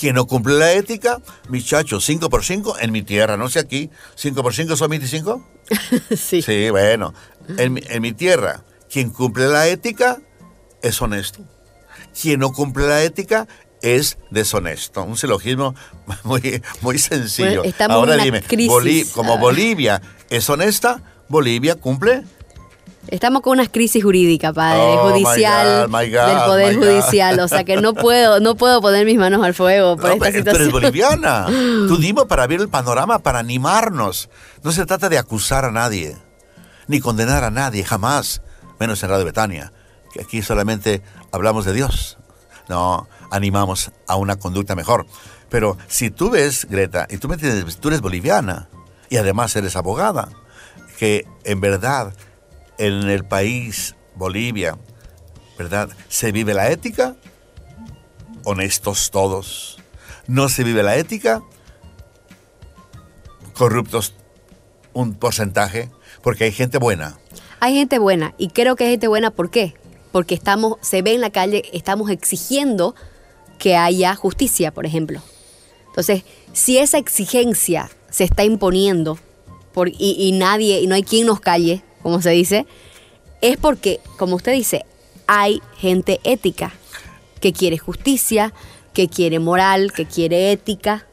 Quien 0.00 0.14
no 0.14 0.26
cumple 0.26 0.54
la 0.54 0.72
ética, 0.72 1.20
muchachos, 1.50 2.06
5 2.06 2.30
por 2.30 2.42
5 2.42 2.78
en 2.80 2.90
mi 2.90 3.02
tierra, 3.02 3.36
no 3.36 3.50
sé 3.50 3.58
aquí. 3.58 3.90
5 4.14 4.42
por 4.42 4.54
5 4.54 4.74
son 4.76 4.88
25. 4.88 5.46
sí. 6.16 6.40
Sí, 6.40 6.70
bueno. 6.70 7.12
En, 7.58 7.72
mi- 7.74 7.82
en 7.88 8.02
mi 8.02 8.12
tierra, 8.12 8.64
quien 8.90 9.10
cumple 9.10 9.48
la 9.48 9.66
ética 9.68 10.18
es 10.82 11.00
honesto. 11.02 11.40
Quien 12.20 12.40
no 12.40 12.52
cumple 12.52 12.86
la 12.88 13.02
ética 13.02 13.46
es 13.82 14.18
deshonesto. 14.30 15.02
Un 15.04 15.16
silogismo 15.16 15.74
muy, 16.24 16.62
muy 16.82 16.98
sencillo. 16.98 17.62
Bueno, 17.62 17.94
Ahora 17.94 18.16
dime. 18.16 18.42
Boli- 18.68 19.04
como 19.12 19.34
Ah. 19.34 19.38
Bolivia 19.38 20.02
es 20.28 20.48
honesta, 20.50 21.02
Bolivia 21.28 21.76
cumple 21.76 22.24
Estamos 23.08 23.40
con 23.40 23.52
una 23.58 23.66
crisis 23.66 24.04
jurídica, 24.04 24.52
padre, 24.52 24.78
Oh, 24.82 25.06
my 25.06 25.22
judicial, 25.24 25.88
God, 25.88 25.98
my 25.98 26.10
God, 26.10 26.26
del 26.26 26.38
poder 26.46 26.76
judicial, 26.76 27.40
o 27.40 27.48
sea 27.48 27.64
que 27.64 27.76
no 27.80 27.94
puedo, 27.94 28.40
no 28.40 28.56
puedo 28.56 28.80
poner 28.82 29.06
mis 29.06 29.16
manos 29.16 29.42
al 29.42 29.54
fuego 29.54 29.96
por 29.96 30.10
No, 30.10 30.12
esta 30.16 30.30
pero 30.30 30.38
situación. 30.42 30.70
boliviana. 30.70 31.46
Tú 31.88 31.96
dime 31.96 32.26
para 32.26 32.46
ver 32.46 32.60
el 32.60 32.68
panorama, 32.68 33.18
para 33.18 33.38
animarnos. 33.38 34.28
No 34.62 34.70
se 34.70 34.84
trata 34.84 35.08
de 35.08 35.16
acusar 35.18 35.64
a 35.64 35.72
nadie, 35.72 36.14
ni 36.90 37.00
condenar 37.00 37.44
a 37.44 37.50
nadie, 37.50 37.84
jamás. 37.84 38.42
Menos 38.80 39.02
en 39.02 39.10
Radio 39.10 39.24
Betania, 39.24 39.72
que 40.12 40.20
aquí 40.20 40.42
solamente 40.42 41.02
hablamos 41.30 41.64
de 41.64 41.72
Dios. 41.72 42.18
No, 42.68 43.08
animamos 43.30 43.92
a 44.08 44.16
una 44.16 44.36
conducta 44.36 44.74
mejor. 44.74 45.06
Pero 45.50 45.78
si 45.86 46.10
tú 46.10 46.30
ves, 46.30 46.66
Greta, 46.68 47.06
y 47.08 47.18
tú, 47.18 47.28
me 47.28 47.34
entiendes, 47.34 47.76
tú 47.76 47.88
eres 47.88 48.00
boliviana, 48.00 48.68
y 49.08 49.18
además 49.18 49.54
eres 49.54 49.76
abogada, 49.76 50.28
que 50.98 51.26
en 51.44 51.60
verdad 51.60 52.12
en 52.78 53.08
el 53.08 53.24
país, 53.24 53.94
Bolivia, 54.16 54.76
¿verdad? 55.56 55.90
Se 56.08 56.32
vive 56.32 56.54
la 56.54 56.70
ética, 56.70 57.14
honestos 58.44 59.10
todos. 59.12 59.78
No 60.26 60.48
se 60.48 60.64
vive 60.64 60.82
la 60.82 60.96
ética, 60.96 61.40
corruptos 63.54 64.14
un 64.92 65.14
porcentaje, 65.14 65.90
porque 66.22 66.44
hay 66.44 66.52
gente 66.52 66.78
buena. 66.78 67.18
Hay 67.60 67.74
gente 67.74 67.98
buena 67.98 68.34
y 68.38 68.48
creo 68.48 68.76
que 68.76 68.84
hay 68.84 68.90
gente 68.90 69.08
buena, 69.08 69.30
¿por 69.30 69.50
qué? 69.50 69.74
Porque 70.12 70.34
estamos, 70.34 70.76
se 70.80 71.02
ve 71.02 71.14
en 71.14 71.20
la 71.20 71.30
calle, 71.30 71.64
estamos 71.72 72.10
exigiendo 72.10 72.94
que 73.58 73.76
haya 73.76 74.14
justicia, 74.14 74.72
por 74.72 74.86
ejemplo. 74.86 75.20
Entonces, 75.88 76.24
si 76.52 76.78
esa 76.78 76.98
exigencia 76.98 77.90
se 78.10 78.24
está 78.24 78.44
imponiendo 78.44 79.18
por, 79.72 79.88
y, 79.88 80.16
y 80.18 80.32
nadie, 80.32 80.80
y 80.80 80.86
no 80.86 80.94
hay 80.94 81.02
quien 81.02 81.26
nos 81.26 81.40
calle, 81.40 81.82
como 82.02 82.22
se 82.22 82.30
dice, 82.30 82.66
es 83.40 83.56
porque, 83.56 84.00
como 84.16 84.36
usted 84.36 84.52
dice, 84.52 84.84
hay 85.26 85.62
gente 85.76 86.20
ética 86.24 86.72
que 87.40 87.52
quiere 87.52 87.78
justicia, 87.78 88.52
que 88.92 89.08
quiere 89.08 89.38
moral, 89.38 89.92
que 89.92 90.06
quiere 90.06 90.52
ética. 90.52 91.06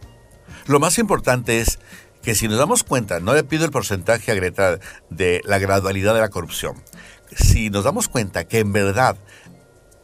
Lo 0.65 0.79
más 0.79 0.97
importante 0.97 1.61
es 1.61 1.79
que 2.27 2.35
si 2.35 2.49
nos 2.49 2.57
damos 2.57 2.83
cuenta, 2.83 3.21
no 3.21 3.33
le 3.33 3.45
pido 3.45 3.63
el 3.63 3.71
porcentaje 3.71 4.33
a 4.33 4.35
Greta 4.35 4.79
de 5.09 5.41
la 5.45 5.59
gradualidad 5.59 6.13
de 6.13 6.19
la 6.19 6.27
corrupción, 6.27 6.75
si 7.33 7.69
nos 7.69 7.85
damos 7.85 8.09
cuenta 8.09 8.43
que 8.43 8.59
en 8.59 8.73
verdad 8.73 9.15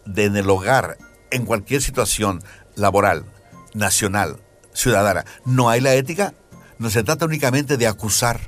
en 0.06 0.38
el 0.38 0.50
hogar, 0.50 0.98
en 1.32 1.46
cualquier 1.46 1.82
situación 1.82 2.42
laboral, 2.76 3.26
nacional, 3.74 4.38
ciudadana, 4.72 5.26
no 5.44 5.70
hay 5.70 5.82
la 5.82 5.96
ética, 5.96 6.34
no 6.80 6.90
se 6.90 7.04
trata 7.04 7.26
únicamente 7.26 7.76
de 7.76 7.88
acusar 7.88 8.40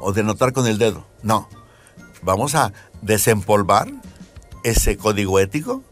o 0.00 0.14
de 0.14 0.22
notar 0.22 0.54
con 0.54 0.66
el 0.66 0.78
dedo, 0.78 1.06
no. 1.22 1.50
Vamos 2.22 2.54
a 2.54 2.72
desempolvar 3.02 3.92
ese 4.64 4.96
código 4.96 5.38
ético, 5.38 5.84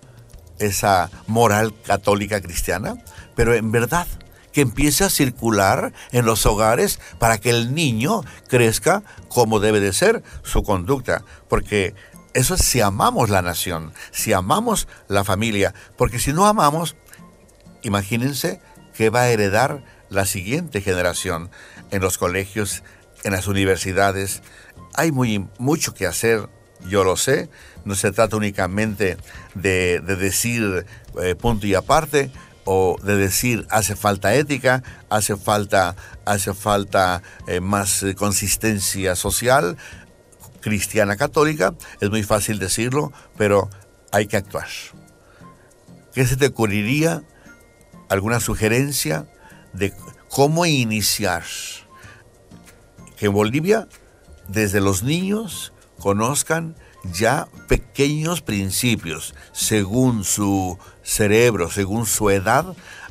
esa 0.58 1.10
moral 1.26 1.74
católica 1.84 2.40
cristiana, 2.40 2.94
pero 3.36 3.52
en 3.52 3.72
verdad 3.72 4.06
que 4.52 4.62
empiece 4.62 5.04
a 5.04 5.10
circular 5.10 5.92
en 6.12 6.24
los 6.24 6.46
hogares 6.46 6.98
para 7.18 7.38
que 7.38 7.50
el 7.50 7.74
niño 7.74 8.22
crezca 8.48 9.02
como 9.28 9.60
debe 9.60 9.80
de 9.80 9.92
ser 9.92 10.22
su 10.42 10.62
conducta, 10.62 11.24
porque 11.48 11.94
eso 12.34 12.54
es 12.54 12.62
si 12.62 12.80
amamos 12.80 13.30
la 13.30 13.42
nación, 13.42 13.92
si 14.12 14.32
amamos 14.32 14.88
la 15.08 15.24
familia, 15.24 15.74
porque 15.96 16.18
si 16.18 16.32
no 16.32 16.46
amamos, 16.46 16.96
imagínense 17.82 18.60
que 18.94 19.10
va 19.10 19.22
a 19.22 19.30
heredar 19.30 19.82
la 20.10 20.26
siguiente 20.26 20.80
generación 20.80 21.50
en 21.90 22.02
los 22.02 22.18
colegios, 22.18 22.82
en 23.24 23.32
las 23.32 23.46
universidades. 23.46 24.42
Hay 24.94 25.12
muy, 25.12 25.48
mucho 25.58 25.94
que 25.94 26.06
hacer, 26.06 26.48
yo 26.88 27.04
lo 27.04 27.16
sé, 27.16 27.48
no 27.84 27.94
se 27.94 28.12
trata 28.12 28.36
únicamente 28.36 29.16
de, 29.54 30.00
decir 30.00 30.86
eh, 31.22 31.34
punto 31.34 31.66
y 31.66 31.74
aparte, 31.74 32.30
o 32.72 32.96
de 33.02 33.16
decir 33.16 33.66
hace 33.68 33.96
falta 33.96 34.32
ética, 34.32 34.84
hace 35.08 35.36
falta, 35.36 35.96
hace 36.24 36.54
falta 36.54 37.20
eh, 37.48 37.58
más 37.58 38.04
eh, 38.04 38.14
consistencia 38.14 39.16
social, 39.16 39.76
cristiana 40.60 41.16
católica, 41.16 41.74
es 42.00 42.10
muy 42.10 42.22
fácil 42.22 42.60
decirlo, 42.60 43.12
pero 43.36 43.68
hay 44.12 44.28
que 44.28 44.36
actuar. 44.36 44.68
¿Qué 46.14 46.24
se 46.24 46.36
te 46.36 46.46
ocurriría? 46.46 47.24
¿Alguna 48.08 48.38
sugerencia 48.38 49.26
de 49.72 49.92
cómo 50.28 50.64
iniciar? 50.64 51.42
Que 53.16 53.26
en 53.26 53.32
Bolivia, 53.32 53.88
desde 54.46 54.80
los 54.80 55.02
niños, 55.02 55.72
conozcan 55.98 56.76
ya 57.12 57.48
pequeños 57.66 58.42
principios, 58.42 59.34
según 59.50 60.22
su 60.22 60.78
cerebro, 61.10 61.70
según 61.70 62.06
su 62.06 62.30
edad, 62.30 62.64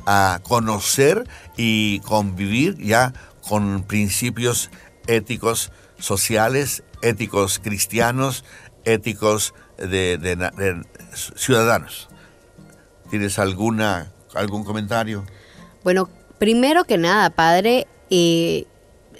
a 0.06 0.40
conocer 0.42 1.28
y 1.56 2.00
convivir 2.00 2.78
ya 2.78 3.12
con 3.46 3.82
principios 3.82 4.70
éticos 5.06 5.70
sociales, 5.98 6.82
éticos 7.02 7.58
cristianos, 7.58 8.44
éticos 8.84 9.52
de, 9.76 10.82
ciudadanos. 11.34 12.08
¿Tienes 13.10 13.38
alguna, 13.38 14.12
algún 14.34 14.64
comentario? 14.64 15.26
Bueno, 15.84 16.08
primero 16.38 16.84
que 16.84 16.96
nada, 16.96 17.28
padre, 17.28 17.86
eh, 18.08 18.64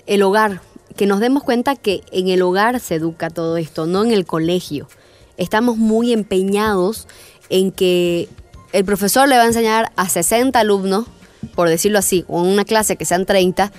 el 0.07 0.23
hogar, 0.23 0.63
que 0.97 1.07
nos 1.07 1.21
demos 1.21 1.43
cuenta 1.43 1.77
que 1.77 2.03
en 2.13 2.29
el 2.29 2.41
hogar 2.41 2.81
se 2.81 2.95
educa 2.95 3.29
todo 3.29 3.59
esto, 3.59 3.87
no 3.87 4.05
en 4.05 4.13
el 4.13 4.25
colegio. 4.25 4.89
Estamos 5.37 5.77
muy 5.77 6.13
empeñados 6.13 7.09
en 7.51 7.73
que 7.73 8.29
el 8.73 8.85
profesor 8.85 9.29
le 9.29 9.37
va 9.37 9.43
a 9.43 9.47
enseñar 9.47 9.93
a 9.97 10.09
60 10.09 10.59
alumnos, 10.59 11.07
por 11.55 11.69
decirlo 11.69 11.99
así, 11.99 12.25
o 12.29 12.45
en 12.45 12.51
una 12.51 12.65
clase 12.65 12.97
que 12.97 13.05
sean 13.05 13.27
30, 13.27 13.73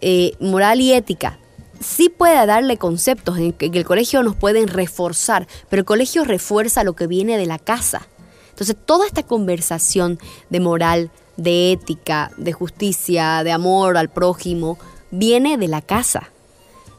eh, 0.00 0.32
moral 0.40 0.80
y 0.80 0.92
ética 0.92 1.38
sí 1.84 2.08
puede 2.08 2.46
darle 2.46 2.78
conceptos 2.78 3.38
en 3.38 3.52
que 3.52 3.66
el 3.66 3.84
colegio 3.84 4.22
nos 4.22 4.34
pueden 4.34 4.68
reforzar, 4.68 5.46
pero 5.68 5.80
el 5.80 5.86
colegio 5.86 6.24
refuerza 6.24 6.84
lo 6.84 6.94
que 6.94 7.06
viene 7.06 7.36
de 7.36 7.46
la 7.46 7.58
casa. 7.58 8.08
Entonces, 8.50 8.76
toda 8.84 9.06
esta 9.06 9.24
conversación 9.24 10.18
de 10.48 10.60
moral, 10.60 11.10
de 11.36 11.72
ética, 11.72 12.30
de 12.36 12.52
justicia, 12.52 13.42
de 13.44 13.52
amor 13.52 13.96
al 13.96 14.08
prójimo, 14.08 14.78
viene 15.10 15.58
de 15.58 15.68
la 15.68 15.82
casa. 15.82 16.30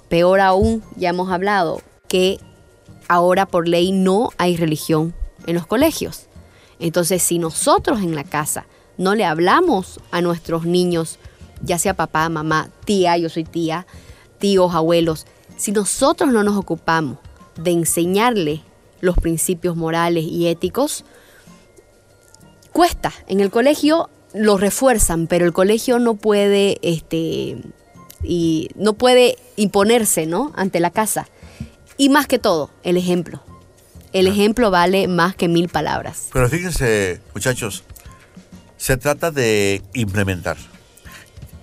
Peor 0.09 0.39
aún, 0.39 0.83
ya 0.97 1.09
hemos 1.09 1.31
hablado 1.31 1.81
que 2.07 2.39
ahora 3.07 3.45
por 3.45 3.67
ley 3.67 3.91
no 3.91 4.29
hay 4.37 4.57
religión 4.57 5.13
en 5.47 5.55
los 5.55 5.65
colegios. 5.65 6.27
Entonces, 6.79 7.21
si 7.21 7.39
nosotros 7.39 8.01
en 8.01 8.15
la 8.15 8.23
casa 8.23 8.65
no 8.97 9.15
le 9.15 9.25
hablamos 9.25 9.99
a 10.11 10.21
nuestros 10.21 10.65
niños, 10.65 11.19
ya 11.61 11.79
sea 11.79 11.93
papá, 11.93 12.27
mamá, 12.29 12.69
tía, 12.85 13.17
yo 13.17 13.29
soy 13.29 13.43
tía, 13.43 13.85
tíos, 14.39 14.73
abuelos, 14.73 15.25
si 15.57 15.71
nosotros 15.71 16.31
no 16.31 16.43
nos 16.43 16.57
ocupamos 16.57 17.17
de 17.57 17.71
enseñarle 17.71 18.61
los 19.01 19.15
principios 19.15 19.75
morales 19.75 20.25
y 20.25 20.47
éticos, 20.47 21.05
cuesta. 22.71 23.13
En 23.27 23.39
el 23.39 23.51
colegio 23.51 24.09
lo 24.33 24.57
refuerzan, 24.57 25.27
pero 25.27 25.45
el 25.45 25.53
colegio 25.53 25.99
no 25.99 26.15
puede, 26.15 26.77
este, 26.81 27.57
y 28.23 28.69
no 28.75 28.93
puede 28.93 29.37
imponerse, 29.55 30.25
¿no? 30.25 30.51
Ante 30.55 30.79
la 30.79 30.89
casa. 30.89 31.27
Y 31.97 32.09
más 32.09 32.27
que 32.27 32.39
todo, 32.39 32.69
el 32.83 32.97
ejemplo. 32.97 33.41
El 34.15 34.27
ejemplo 34.27 34.71
vale 34.71 35.09
más 35.09 35.35
que 35.35 35.49
mil 35.49 35.67
palabras. 35.67 36.29
Pero 36.31 36.47
fíjense, 36.47 37.19
muchachos, 37.33 37.83
se 38.77 38.95
trata 38.95 39.29
de 39.29 39.81
implementar. 39.93 40.55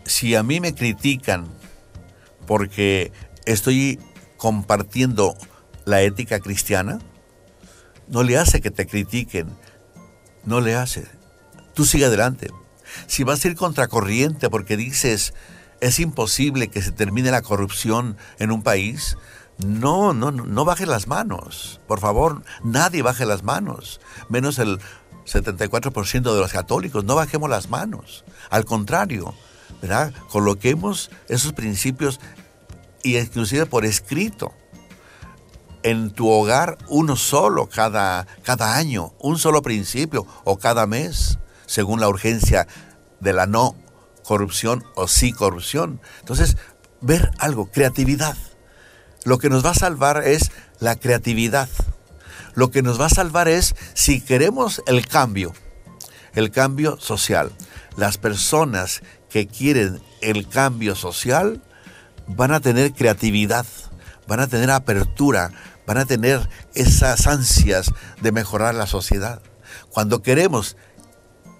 Si 0.05 0.35
a 0.35 0.43
mí 0.43 0.61
me 0.61 0.75
critican 0.75 1.47
porque 2.47 3.11
estoy 3.47 3.99
compartiendo 4.37 5.35
la 5.87 6.03
ética 6.03 6.41
cristiana, 6.41 6.99
no 8.07 8.23
le 8.23 8.37
hace 8.37 8.61
que 8.61 8.71
te 8.71 8.87
critiquen, 8.87 9.49
no 10.45 10.61
le 10.61 10.75
hace. 10.75 11.07
Tú 11.73 11.87
sigue 11.87 12.05
adelante. 12.05 12.51
Si 13.07 13.25
vas 13.25 13.43
a 13.43 13.49
ir 13.49 13.57
contracorriente 13.57 14.51
porque 14.51 14.77
dices, 14.77 15.33
es 15.81 16.01
imposible 16.01 16.69
que 16.69 16.83
se 16.83 16.93
termine 16.93 17.31
la 17.31 17.41
corrupción 17.41 18.19
en 18.39 18.51
un 18.51 18.63
país, 18.63 19.17
no, 19.59 20.13
no, 20.13 20.31
no 20.31 20.65
baje 20.65 20.87
las 20.87 21.07
manos. 21.07 21.81
Por 21.87 22.01
favor, 22.01 22.43
nadie 22.65 23.03
baje 23.03 23.27
las 23.27 23.43
manos. 23.43 24.01
Menos 24.29 24.59
el 24.59 24.79
74% 25.27 26.35
de 26.35 26.41
los 26.41 26.53
católicos. 26.53 27.05
No 27.05 27.15
bajemos 27.15 27.49
las 27.49 27.69
manos. 27.71 28.25
Al 28.51 28.65
contrario, 28.65 29.35
¿verdad? 29.81 30.13
Coloquemos 30.31 31.11
esos 31.29 31.53
principios 31.53 32.21
y 33.03 33.19
inclusive 33.19 33.67
por 33.67 33.85
escrito. 33.85 34.53
En 35.85 36.13
tu 36.13 36.29
hogar 36.29 36.79
uno 36.89 37.17
solo 37.17 37.69
cada, 37.69 38.27
cada 38.45 38.77
año, 38.77 39.13
un 39.19 39.39
solo 39.39 39.63
principio 39.63 40.27
o 40.45 40.59
cada 40.59 40.87
mes, 40.87 41.39
según 41.67 42.01
la 42.01 42.09
urgencia 42.09 42.69
de 43.19 43.33
la 43.33 43.47
no 43.47 43.75
corrupción 44.25 44.85
o 44.95 45.09
sí 45.09 45.33
corrupción. 45.33 46.01
Entonces, 46.21 46.57
ver 47.01 47.33
algo, 47.39 47.67
creatividad. 47.67 48.37
Lo 49.25 49.39
que 49.39 49.49
nos 49.49 49.65
va 49.65 49.71
a 49.71 49.75
salvar 49.75 50.23
es 50.27 50.51
la 50.81 50.97
creatividad. 50.97 51.69
Lo 52.55 52.71
que 52.71 52.83
nos 52.83 53.01
va 53.01 53.07
a 53.07 53.11
salvar 53.11 53.49
es 53.49 53.75
si 53.95 54.21
queremos 54.21 54.83
el 54.87 55.07
cambio, 55.07 55.53
el 56.35 56.51
cambio 56.51 56.99
social. 57.01 57.53
Las 57.97 58.19
personas 58.19 59.03
que 59.31 59.47
quieren 59.47 60.01
el 60.21 60.49
cambio 60.49 60.95
social 60.95 61.63
van 62.27 62.53
a 62.53 62.61
tener 62.61 62.93
creatividad, 62.93 63.67
van 64.27 64.41
a 64.41 64.47
tener 64.47 64.71
apertura, 64.71 65.53
van 65.87 65.99
a 65.99 66.05
tener 66.05 66.49
esas 66.75 67.27
ansias 67.27 67.93
de 68.21 68.33
mejorar 68.33 68.75
la 68.75 68.87
sociedad. 68.87 69.41
Cuando 69.91 70.23
queremos 70.23 70.77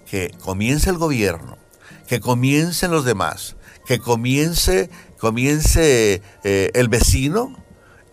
que 0.07 0.31
comience 0.43 0.91
el 0.91 0.99
gobierno, 0.99 1.59
que 2.07 2.21
comiencen 2.21 2.91
los 2.91 3.05
demás, 3.05 3.57
que 3.87 3.99
comience, 3.99 4.91
comience 5.23 6.21
eh, 6.43 6.71
el 6.75 6.89
vecino 6.89 7.55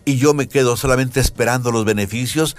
y 0.05 0.17
yo 0.17 0.35
me 0.35 0.47
quedo 0.47 0.77
solamente 0.77 1.19
esperando 1.19 1.71
los 1.71 1.83
beneficios, 1.83 2.55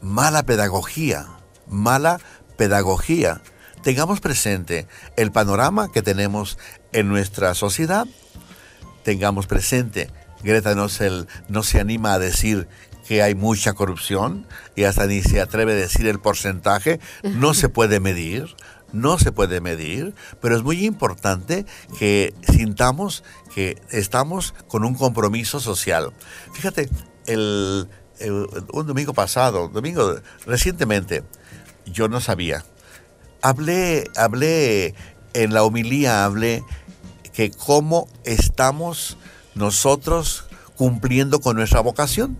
mala 0.00 0.44
pedagogía, 0.44 1.26
mala 1.66 2.20
pedagogía. 2.56 3.42
Tengamos 3.82 4.20
presente 4.20 4.86
el 5.16 5.32
panorama 5.32 5.90
que 5.90 6.00
tenemos 6.00 6.58
en 6.92 7.08
nuestra 7.08 7.56
sociedad, 7.56 8.06
tengamos 9.02 9.48
presente, 9.48 10.12
Greta 10.44 10.76
no 10.76 10.88
se, 10.88 11.10
no 11.48 11.64
se 11.64 11.80
anima 11.80 12.12
a 12.12 12.20
decir 12.20 12.68
que 13.08 13.20
hay 13.20 13.34
mucha 13.34 13.72
corrupción 13.72 14.46
y 14.76 14.84
hasta 14.84 15.08
ni 15.08 15.22
se 15.22 15.40
atreve 15.40 15.72
a 15.72 15.76
decir 15.76 16.06
el 16.06 16.20
porcentaje, 16.20 17.00
no 17.24 17.52
se 17.52 17.68
puede 17.68 17.98
medir, 17.98 18.54
no 18.92 19.18
se 19.18 19.32
puede 19.32 19.60
medir, 19.60 20.14
pero 20.40 20.56
es 20.56 20.62
muy 20.62 20.84
importante 20.84 21.66
que 21.98 22.34
sintamos 22.50 23.22
que 23.54 23.80
estamos 23.90 24.54
con 24.68 24.84
un 24.84 24.94
compromiso 24.94 25.60
social. 25.60 26.12
Fíjate, 26.52 26.88
el, 27.26 27.88
un 28.72 28.86
domingo 28.86 29.14
pasado, 29.14 29.68
domingo 29.68 30.16
recientemente, 30.46 31.22
yo 31.86 32.08
no 32.08 32.20
sabía. 32.20 32.64
Hablé, 33.42 34.04
hablé 34.16 34.94
en 35.34 35.54
la 35.54 35.62
homilía, 35.62 36.24
hablé 36.24 36.64
que 37.32 37.50
cómo 37.50 38.08
estamos 38.24 39.16
nosotros 39.54 40.46
cumpliendo 40.76 41.40
con 41.40 41.56
nuestra 41.56 41.80
vocación. 41.80 42.38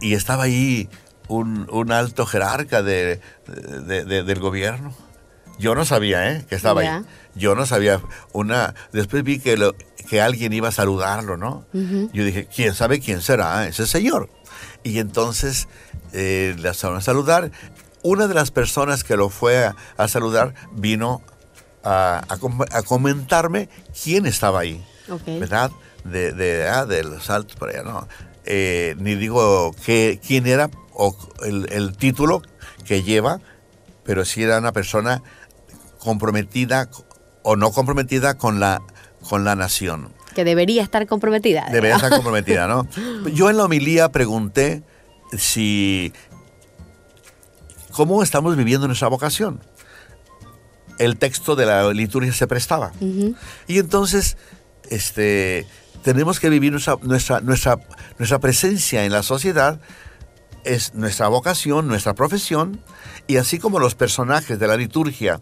Y 0.00 0.14
estaba 0.14 0.44
ahí 0.44 0.88
un, 1.28 1.92
alto 1.92 2.26
jerarca 2.26 2.82
de, 2.82 3.20
del 3.46 4.40
gobierno. 4.40 4.94
Yo 5.58 5.74
no 5.74 5.84
sabía, 5.84 6.32
¿eh? 6.32 6.44
Que 6.48 6.56
estaba 6.56 6.80
ahí. 6.80 7.04
Yo 7.34 7.54
no 7.54 7.66
sabía. 7.66 8.00
Una, 8.32 8.74
después 8.92 9.22
vi 9.22 9.38
que, 9.38 9.56
lo, 9.56 9.74
que 10.08 10.20
alguien 10.20 10.52
iba 10.52 10.68
a 10.68 10.72
saludarlo, 10.72 11.36
¿no? 11.36 11.64
Yo 11.72 12.24
dije, 12.24 12.46
¿quién 12.54 12.74
sabe 12.74 13.00
quién 13.00 13.22
será 13.22 13.66
ese 13.66 13.86
señor? 13.86 14.28
Y 14.82 14.98
entonces 14.98 15.68
eh, 16.12 16.54
le 16.58 16.74
fueron 16.74 16.98
a 16.98 17.00
saludar. 17.00 17.50
Una 18.02 18.26
de 18.26 18.34
las 18.34 18.50
personas 18.50 19.02
que 19.02 19.16
lo 19.16 19.30
fue 19.30 19.70
a, 19.96 20.08
saludar 20.08 20.54
vino 20.72 21.22
a, 21.82 22.22
a, 22.28 22.82
comentarme 22.82 23.68
quién 24.02 24.26
estaba 24.26 24.60
ahí, 24.60 24.84
¿verdad? 25.26 25.70
De, 26.04 26.32
de, 26.32 26.68
ah, 26.68 26.84
de 26.84 27.02
los 27.02 27.30
altos 27.30 27.56
por 27.56 27.70
allá, 27.70 27.82
¿no? 27.82 28.06
Eh, 28.44 28.94
ni 28.98 29.14
digo 29.14 29.74
que, 29.86 30.20
quién 30.26 30.46
era 30.46 30.68
o 30.94 31.16
el, 31.44 31.96
título 31.96 32.42
que 32.84 33.02
lleva, 33.02 33.40
pero 34.04 34.24
si 34.24 34.42
era 34.42 34.58
una 34.58 34.72
persona 34.72 35.22
comprometida 35.98 36.88
o 37.42 37.56
no 37.56 37.72
comprometida 37.72 38.34
con 38.38 38.60
la, 38.60 38.82
con 39.28 39.44
la 39.44 39.54
nación. 39.54 40.12
Que 40.34 40.44
debería 40.44 40.82
estar 40.82 41.06
comprometida. 41.06 41.66
Debería 41.70 41.96
estar 41.96 42.10
comprometida, 42.10 42.66
¿no? 42.66 42.88
Yo 43.34 43.50
en 43.50 43.56
la 43.56 43.64
homilía 43.64 44.10
pregunté 44.10 44.82
si 45.36 46.12
cómo 47.92 48.22
estamos 48.22 48.56
viviendo 48.56 48.86
nuestra 48.86 49.08
vocación. 49.08 49.60
El 50.98 51.16
texto 51.16 51.56
de 51.56 51.66
la 51.66 51.92
liturgia 51.92 52.32
se 52.32 52.46
prestaba. 52.46 52.92
Y 53.66 53.78
entonces, 53.78 54.36
este, 54.90 55.66
tenemos 56.02 56.38
que 56.38 56.50
vivir 56.50 56.70
nuestra, 56.70 56.96
nuestra, 57.02 57.40
nuestra, 57.40 57.78
nuestra 58.18 58.38
presencia 58.38 59.04
en 59.04 59.12
la 59.12 59.22
sociedad 59.22 59.80
es 60.64 60.94
nuestra 60.94 61.28
vocación, 61.28 61.88
nuestra 61.88 62.14
profesión, 62.14 62.80
y 63.26 63.36
así 63.36 63.58
como 63.58 63.78
los 63.78 63.94
personajes 63.94 64.58
de 64.58 64.66
la 64.66 64.76
liturgia 64.76 65.40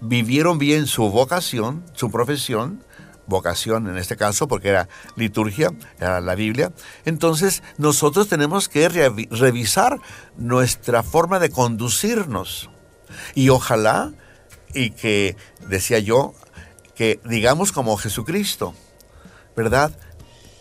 vivieron 0.00 0.58
bien 0.58 0.86
su 0.86 1.10
vocación, 1.10 1.84
su 1.94 2.10
profesión, 2.10 2.84
vocación 3.26 3.88
en 3.88 3.98
este 3.98 4.16
caso, 4.16 4.48
porque 4.48 4.68
era 4.68 4.88
liturgia, 5.16 5.70
era 5.98 6.20
la 6.20 6.34
Biblia, 6.34 6.72
entonces 7.04 7.62
nosotros 7.78 8.28
tenemos 8.28 8.68
que 8.68 8.88
revisar 8.88 10.00
nuestra 10.36 11.02
forma 11.02 11.38
de 11.38 11.50
conducirnos. 11.50 12.70
Y 13.34 13.50
ojalá, 13.50 14.12
y 14.74 14.90
que 14.90 15.36
decía 15.68 15.98
yo, 15.98 16.34
que 16.94 17.20
digamos 17.24 17.72
como 17.72 17.96
Jesucristo, 17.96 18.74
¿verdad? 19.56 19.96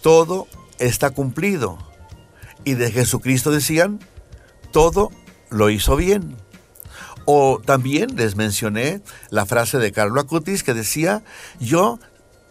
Todo 0.01 0.47
está 0.79 1.11
cumplido 1.11 1.90
y 2.63 2.75
de 2.75 2.91
Jesucristo 2.91 3.51
decían, 3.51 3.99
todo 4.71 5.11
lo 5.49 5.69
hizo 5.69 5.95
bien. 5.95 6.37
O 7.25 7.61
también 7.63 8.15
les 8.15 8.35
mencioné 8.35 9.01
la 9.29 9.45
frase 9.45 9.77
de 9.77 9.91
Carlo 9.91 10.19
Acutis 10.19 10.63
que 10.63 10.73
decía, 10.73 11.23
yo 11.59 11.99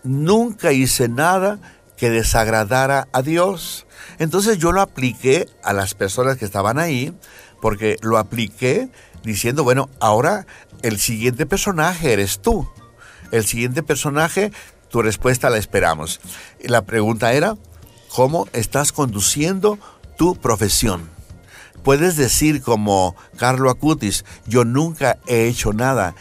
nunca 0.05 0.73
hice 0.73 1.09
nada 1.09 1.59
que 1.97 2.11
desagradara 2.11 3.09
a 3.13 3.23
Dios. 3.23 3.87
Entonces 4.19 4.59
yo 4.59 4.73
lo 4.73 4.81
apliqué 4.81 5.49
a 5.63 5.73
las 5.73 5.95
personas 5.95 6.39
que 6.39 6.45
estaban 6.45 6.79
ahí, 6.79 7.15
porque 7.61 7.97
lo 8.01 8.17
apliqué 8.17 8.91
diciendo, 9.23 9.65
bueno, 9.65 9.91
ahora 10.01 10.47
el 10.83 10.99
siguiente 10.99 11.47
personaje 11.47 12.13
eres 12.13 12.41
tú. 12.41 12.69
El 13.33 13.45
siguiente 13.45 13.83
personaje, 13.83 14.51
tu 14.89 15.03
respuesta 15.03 15.51
la 15.51 15.59
esperamos. 15.59 16.21
La 16.63 16.83
pregunta 16.83 17.33
era, 17.33 17.57
¿cómo 18.09 18.49
estás 18.53 18.93
conduciendo 18.93 19.79
tu 20.21 20.37
profesión. 20.37 21.09
Puedes 21.83 22.15
decir 22.15 22.61
como 22.61 23.17
Carlo 23.39 23.71
Acutis, 23.71 24.27
yo 24.47 24.67
nunca 24.67 25.17
he 25.27 25.47
hecho 25.47 25.73
nada 25.73 26.15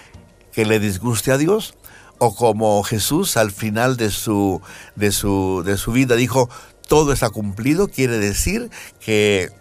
que 0.53 0.63
le 0.63 0.79
disguste 0.79 1.33
a 1.33 1.37
Dios, 1.37 1.73
o 2.17 2.33
como 2.33 2.81
Jesús 2.83 3.35
al 3.35 3.51
final 3.51 3.97
de 3.97 4.09
su, 4.09 4.61
de 4.95 5.11
su, 5.11 5.63
de 5.65 5.75
su 5.75 5.91
vida 5.91 6.15
dijo, 6.15 6.49
todo 6.87 7.11
está 7.11 7.29
cumplido, 7.29 7.89
quiere 7.89 8.19
decir 8.19 8.69
que 9.01 9.51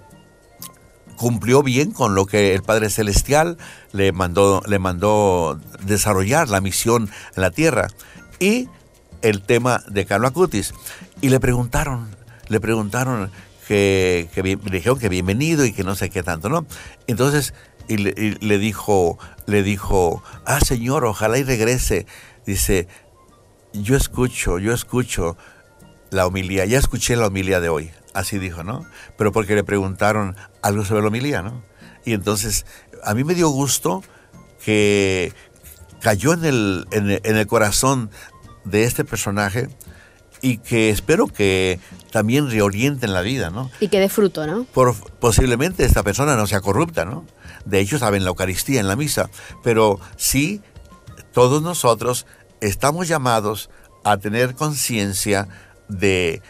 cumplió 1.16 1.64
bien 1.64 1.90
con 1.90 2.14
lo 2.14 2.26
que 2.26 2.54
el 2.54 2.62
Padre 2.62 2.90
Celestial 2.90 3.58
le 3.90 4.12
mandó, 4.12 4.62
le 4.68 4.78
mandó 4.78 5.58
desarrollar 5.82 6.48
la 6.48 6.60
misión 6.60 7.10
en 7.34 7.42
la 7.42 7.50
tierra. 7.50 7.88
Y 8.38 8.68
el 9.20 9.42
tema 9.42 9.82
de 9.88 10.06
Carlo 10.06 10.28
Acutis. 10.28 10.74
Y 11.20 11.30
le 11.30 11.40
preguntaron, 11.40 12.14
le 12.46 12.60
preguntaron, 12.60 13.32
que, 13.68 14.30
que 14.34 14.42
le 14.42 14.56
dijeron 14.56 14.98
que 14.98 15.10
bienvenido 15.10 15.66
y 15.66 15.72
que 15.72 15.84
no 15.84 15.94
sé 15.94 16.08
qué 16.08 16.22
tanto, 16.22 16.48
¿no? 16.48 16.66
Entonces, 17.06 17.52
le, 17.86 18.58
dijo, 18.58 19.18
le 19.46 19.62
dijo, 19.62 20.22
ah, 20.46 20.60
señor, 20.60 21.04
ojalá 21.04 21.36
y 21.36 21.44
regrese. 21.44 22.06
Dice, 22.46 22.88
yo 23.74 23.94
escucho, 23.94 24.58
yo 24.58 24.72
escucho 24.72 25.36
la 26.10 26.26
homilía, 26.26 26.64
ya 26.64 26.78
escuché 26.78 27.14
la 27.14 27.26
homilía 27.26 27.60
de 27.60 27.68
hoy, 27.68 27.90
así 28.14 28.38
dijo, 28.38 28.64
¿no? 28.64 28.86
Pero 29.18 29.32
porque 29.32 29.54
le 29.54 29.64
preguntaron 29.64 30.34
algo 30.62 30.86
sobre 30.86 31.02
la 31.02 31.08
homilía, 31.08 31.42
¿no? 31.42 31.62
Y 32.06 32.14
entonces, 32.14 32.64
a 33.04 33.12
mí 33.12 33.22
me 33.22 33.34
dio 33.34 33.50
gusto 33.50 34.02
que 34.64 35.34
cayó 36.00 36.32
en 36.32 36.46
el, 36.46 36.86
en 36.90 37.36
el 37.36 37.46
corazón 37.46 38.10
de 38.64 38.84
este 38.84 39.04
personaje 39.04 39.68
y 40.40 40.58
que 40.58 40.90
espero 40.90 41.26
que 41.26 41.80
también 42.10 42.50
reorienten 42.50 43.12
la 43.12 43.22
vida, 43.22 43.50
¿no? 43.50 43.70
Y 43.80 43.88
que 43.88 44.00
dé 44.00 44.08
fruto, 44.08 44.46
¿no? 44.46 44.64
Por, 44.64 44.94
posiblemente 45.18 45.84
esta 45.84 46.02
persona 46.02 46.36
no 46.36 46.46
sea 46.46 46.60
corrupta, 46.60 47.04
¿no? 47.04 47.24
De 47.64 47.80
hecho, 47.80 47.98
saben 47.98 48.24
la 48.24 48.30
Eucaristía 48.30 48.80
en 48.80 48.88
la 48.88 48.96
misa, 48.96 49.30
pero 49.62 50.00
sí, 50.16 50.62
todos 51.32 51.62
nosotros 51.62 52.26
estamos 52.60 53.08
llamados 53.08 53.70
a 54.04 54.16
tener 54.16 54.54
conciencia 54.54 55.48
de 55.88 56.42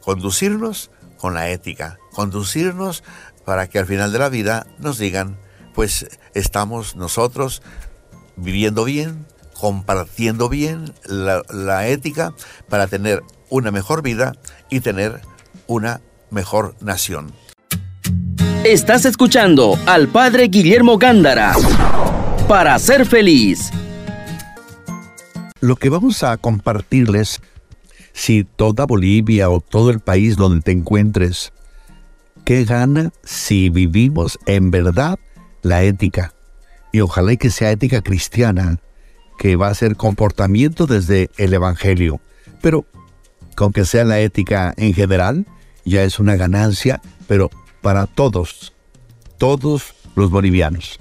conducirnos 0.00 0.90
con 1.18 1.34
la 1.34 1.50
ética, 1.50 1.98
conducirnos 2.12 3.04
para 3.44 3.68
que 3.68 3.78
al 3.78 3.86
final 3.86 4.12
de 4.12 4.18
la 4.18 4.28
vida 4.28 4.66
nos 4.78 4.98
digan, 4.98 5.36
pues 5.74 6.06
estamos 6.34 6.96
nosotros 6.96 7.62
viviendo 8.36 8.84
bien, 8.84 9.26
compartiendo 9.62 10.48
bien 10.48 10.92
la, 11.06 11.86
ética 11.86 12.34
para 12.68 12.88
tener 12.88 13.22
una 13.48 13.70
mejor 13.70 14.02
vida 14.02 14.34
y 14.68 14.80
tener 14.80 15.20
una 15.68 16.00
mejor 16.32 16.74
nación. 16.80 17.30
Estás 18.64 19.04
escuchando 19.04 19.78
al 19.86 20.08
Padre 20.08 20.48
Guillermo 20.48 20.98
Gándara 20.98 21.54
para 22.48 22.76
ser 22.80 23.06
feliz. 23.06 23.70
Lo 25.60 25.76
que 25.76 25.90
vamos 25.90 26.24
a 26.24 26.36
compartirles, 26.38 27.40
si 28.12 28.42
toda 28.42 28.84
Bolivia 28.84 29.48
o 29.48 29.60
todo 29.60 29.90
el 29.90 30.00
país 30.00 30.36
donde 30.36 30.62
te 30.62 30.72
encuentres, 30.72 31.52
¿qué 32.44 32.64
gana 32.64 33.12
si 33.22 33.70
vivimos 33.70 34.40
en 34.46 34.72
verdad 34.72 35.20
la 35.62 35.84
ética? 35.84 36.34
Y 36.90 37.00
ojalá 37.00 37.36
que 37.36 37.50
sea 37.50 37.70
ética 37.70 38.02
cristiana, 38.02 38.80
que 39.38 39.56
va 39.56 39.68
a 39.68 39.74
ser 39.74 39.96
comportamiento 39.96 40.86
desde 40.86 41.30
el 41.36 41.54
Evangelio. 41.54 42.20
Pero 42.60 42.86
con 43.56 43.72
que 43.72 43.84
sea 43.84 44.04
la 44.04 44.20
ética 44.20 44.72
en 44.76 44.94
general, 44.94 45.46
ya 45.84 46.02
es 46.04 46.18
una 46.18 46.36
ganancia, 46.36 47.00
pero 47.26 47.50
para 47.80 48.06
todos, 48.06 48.72
todos 49.38 49.94
los 50.14 50.30
bolivianos. 50.30 50.98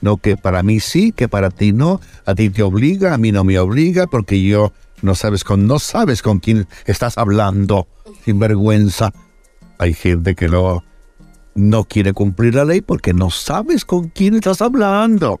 No 0.00 0.18
que 0.18 0.36
para 0.36 0.62
mí 0.62 0.80
sí, 0.80 1.12
que 1.12 1.28
para 1.28 1.50
ti 1.50 1.72
no, 1.72 2.00
a 2.24 2.34
ti 2.34 2.50
te 2.50 2.62
obliga, 2.62 3.14
a 3.14 3.18
mí 3.18 3.32
no 3.32 3.42
me 3.42 3.58
obliga, 3.58 4.06
porque 4.06 4.40
yo 4.42 4.72
no 5.02 5.14
sabes 5.14 5.42
con, 5.42 5.66
no 5.66 5.78
sabes 5.78 6.22
con 6.22 6.38
quién 6.38 6.68
estás 6.86 7.18
hablando, 7.18 7.88
sin 8.24 8.38
vergüenza. 8.38 9.12
Hay 9.78 9.94
gente 9.94 10.34
que 10.34 10.48
no, 10.48 10.84
no 11.54 11.84
quiere 11.84 12.12
cumplir 12.12 12.54
la 12.54 12.64
ley 12.64 12.80
porque 12.80 13.12
no 13.12 13.30
sabes 13.30 13.84
con 13.84 14.08
quién 14.08 14.34
estás 14.34 14.62
hablando 14.62 15.40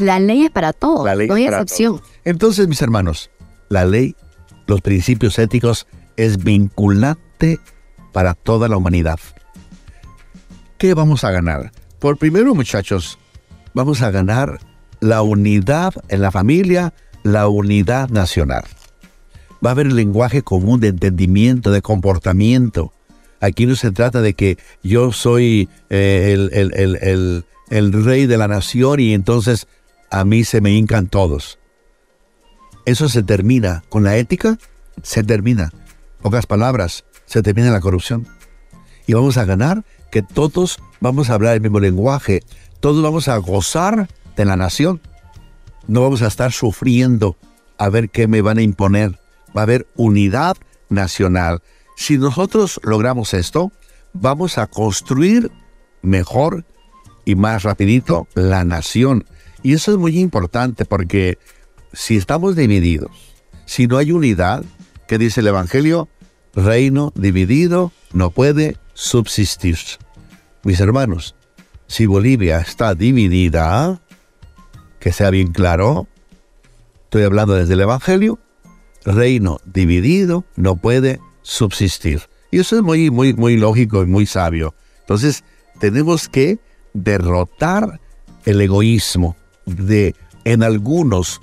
la 0.00 0.18
ley 0.18 0.44
es 0.44 0.50
para 0.50 0.72
todos, 0.72 1.04
no 1.26 1.34
hay 1.34 1.46
excepción. 1.46 2.00
Entonces, 2.24 2.68
mis 2.68 2.82
hermanos, 2.82 3.30
la 3.68 3.84
ley, 3.84 4.16
los 4.66 4.80
principios 4.80 5.38
éticos 5.38 5.86
es 6.16 6.42
vinculante 6.42 7.60
para 8.12 8.34
toda 8.34 8.68
la 8.68 8.76
humanidad. 8.76 9.18
¿Qué 10.78 10.94
vamos 10.94 11.24
a 11.24 11.30
ganar? 11.30 11.72
Por 11.98 12.18
primero, 12.18 12.54
muchachos, 12.54 13.18
vamos 13.74 14.02
a 14.02 14.10
ganar 14.10 14.60
la 15.00 15.22
unidad 15.22 15.94
en 16.08 16.22
la 16.22 16.30
familia, 16.30 16.94
la 17.22 17.48
unidad 17.48 18.08
nacional. 18.10 18.64
Va 19.64 19.70
a 19.70 19.72
haber 19.72 19.92
lenguaje 19.92 20.42
común 20.42 20.80
de 20.80 20.88
entendimiento, 20.88 21.70
de 21.70 21.82
comportamiento. 21.82 22.92
Aquí 23.40 23.66
no 23.66 23.74
se 23.76 23.90
trata 23.90 24.20
de 24.20 24.34
que 24.34 24.58
yo 24.82 25.12
soy 25.12 25.68
eh, 25.90 26.32
el, 26.52 26.72
el 26.72 27.44
rey 27.68 28.26
de 28.26 28.38
la 28.38 28.48
nación 28.48 29.00
y 29.00 29.12
entonces 29.14 29.66
a 30.10 30.24
mí 30.24 30.44
se 30.44 30.60
me 30.60 30.72
hincan 30.72 31.08
todos. 31.08 31.58
Eso 32.84 33.08
se 33.08 33.22
termina 33.22 33.82
con 33.88 34.04
la 34.04 34.16
ética, 34.16 34.58
se 35.02 35.24
termina. 35.24 35.72
Pocas 36.22 36.46
palabras, 36.46 37.04
se 37.26 37.42
termina 37.42 37.70
la 37.70 37.80
corrupción. 37.80 38.26
Y 39.06 39.14
vamos 39.14 39.36
a 39.36 39.44
ganar 39.44 39.84
que 40.10 40.22
todos 40.22 40.78
vamos 41.00 41.30
a 41.30 41.34
hablar 41.34 41.54
el 41.54 41.60
mismo 41.60 41.80
lenguaje, 41.80 42.42
todos 42.80 43.02
vamos 43.02 43.28
a 43.28 43.36
gozar 43.38 44.08
de 44.36 44.44
la 44.44 44.56
nación. 44.56 45.00
No 45.88 46.02
vamos 46.02 46.22
a 46.22 46.28
estar 46.28 46.52
sufriendo 46.52 47.36
a 47.78 47.88
ver 47.88 48.10
qué 48.10 48.28
me 48.28 48.42
van 48.42 48.58
a 48.58 48.62
imponer. 48.62 49.18
Va 49.56 49.62
a 49.62 49.64
haber 49.64 49.86
unidad 49.96 50.56
nacional. 50.88 51.62
Si 51.96 52.18
nosotros 52.18 52.80
logramos 52.82 53.34
esto, 53.34 53.72
vamos 54.12 54.58
a 54.58 54.66
construir 54.66 55.50
mejor 56.02 56.64
y 57.26 57.34
más 57.34 57.64
rapidito 57.64 58.26
la 58.34 58.64
nación. 58.64 59.26
Y 59.62 59.74
eso 59.74 59.92
es 59.92 59.98
muy 59.98 60.18
importante 60.18 60.86
porque 60.86 61.38
si 61.92 62.16
estamos 62.16 62.56
divididos, 62.56 63.10
si 63.66 63.86
no 63.86 63.98
hay 63.98 64.12
unidad, 64.12 64.64
¿qué 65.06 65.18
dice 65.18 65.40
el 65.40 65.48
Evangelio? 65.48 66.08
Reino 66.54 67.12
dividido 67.14 67.92
no 68.14 68.30
puede 68.30 68.78
subsistir. 68.94 69.76
Mis 70.62 70.80
hermanos, 70.80 71.34
si 71.86 72.06
Bolivia 72.06 72.60
está 72.60 72.94
dividida, 72.94 74.00
que 74.98 75.12
sea 75.12 75.30
bien 75.30 75.52
claro, 75.52 76.08
estoy 77.04 77.24
hablando 77.24 77.54
desde 77.54 77.74
el 77.74 77.80
Evangelio, 77.80 78.38
reino 79.04 79.60
dividido 79.64 80.44
no 80.56 80.76
puede 80.76 81.20
subsistir. 81.42 82.22
Y 82.50 82.60
eso 82.60 82.76
es 82.76 82.82
muy, 82.82 83.10
muy, 83.10 83.34
muy 83.34 83.56
lógico 83.56 84.02
y 84.02 84.06
muy 84.06 84.26
sabio. 84.26 84.74
Entonces, 85.00 85.44
tenemos 85.78 86.28
que 86.28 86.58
derrotar 87.02 88.00
el 88.44 88.60
egoísmo 88.60 89.36
de 89.66 90.14
en 90.44 90.62
algunos 90.62 91.40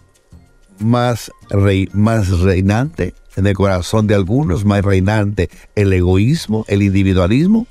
más, 0.79 1.31
rey, 1.49 1.89
más 1.93 2.39
reinante, 2.39 3.13
en 3.35 3.47
el 3.47 3.55
corazón 3.55 4.07
de 4.07 4.15
algunos 4.15 4.63
más 4.65 4.83
reinante 4.83 5.49
el 5.75 5.91
egoísmo, 5.91 6.65
el 6.67 6.83
individualismo, 6.83 7.67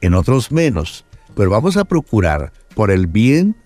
en 0.00 0.14
otros 0.14 0.52
menos. 0.52 1.04
Pero 1.34 1.50
vamos 1.50 1.76
a 1.76 1.84
procurar 1.84 2.52
por 2.74 2.90
el 2.90 3.06
bien 3.06 3.56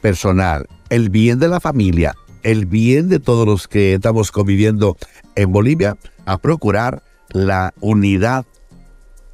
personal, 0.00 0.66
el 0.90 1.10
bien 1.10 1.38
de 1.38 1.48
la 1.48 1.60
familia, 1.60 2.14
el 2.42 2.66
bien 2.66 3.08
de 3.08 3.18
todos 3.18 3.46
los 3.46 3.68
que 3.68 3.94
estamos 3.94 4.30
conviviendo 4.30 4.96
en 5.34 5.50
Bolivia, 5.50 5.96
a 6.26 6.38
procurar 6.38 7.02
la 7.30 7.74
unidad 7.80 8.46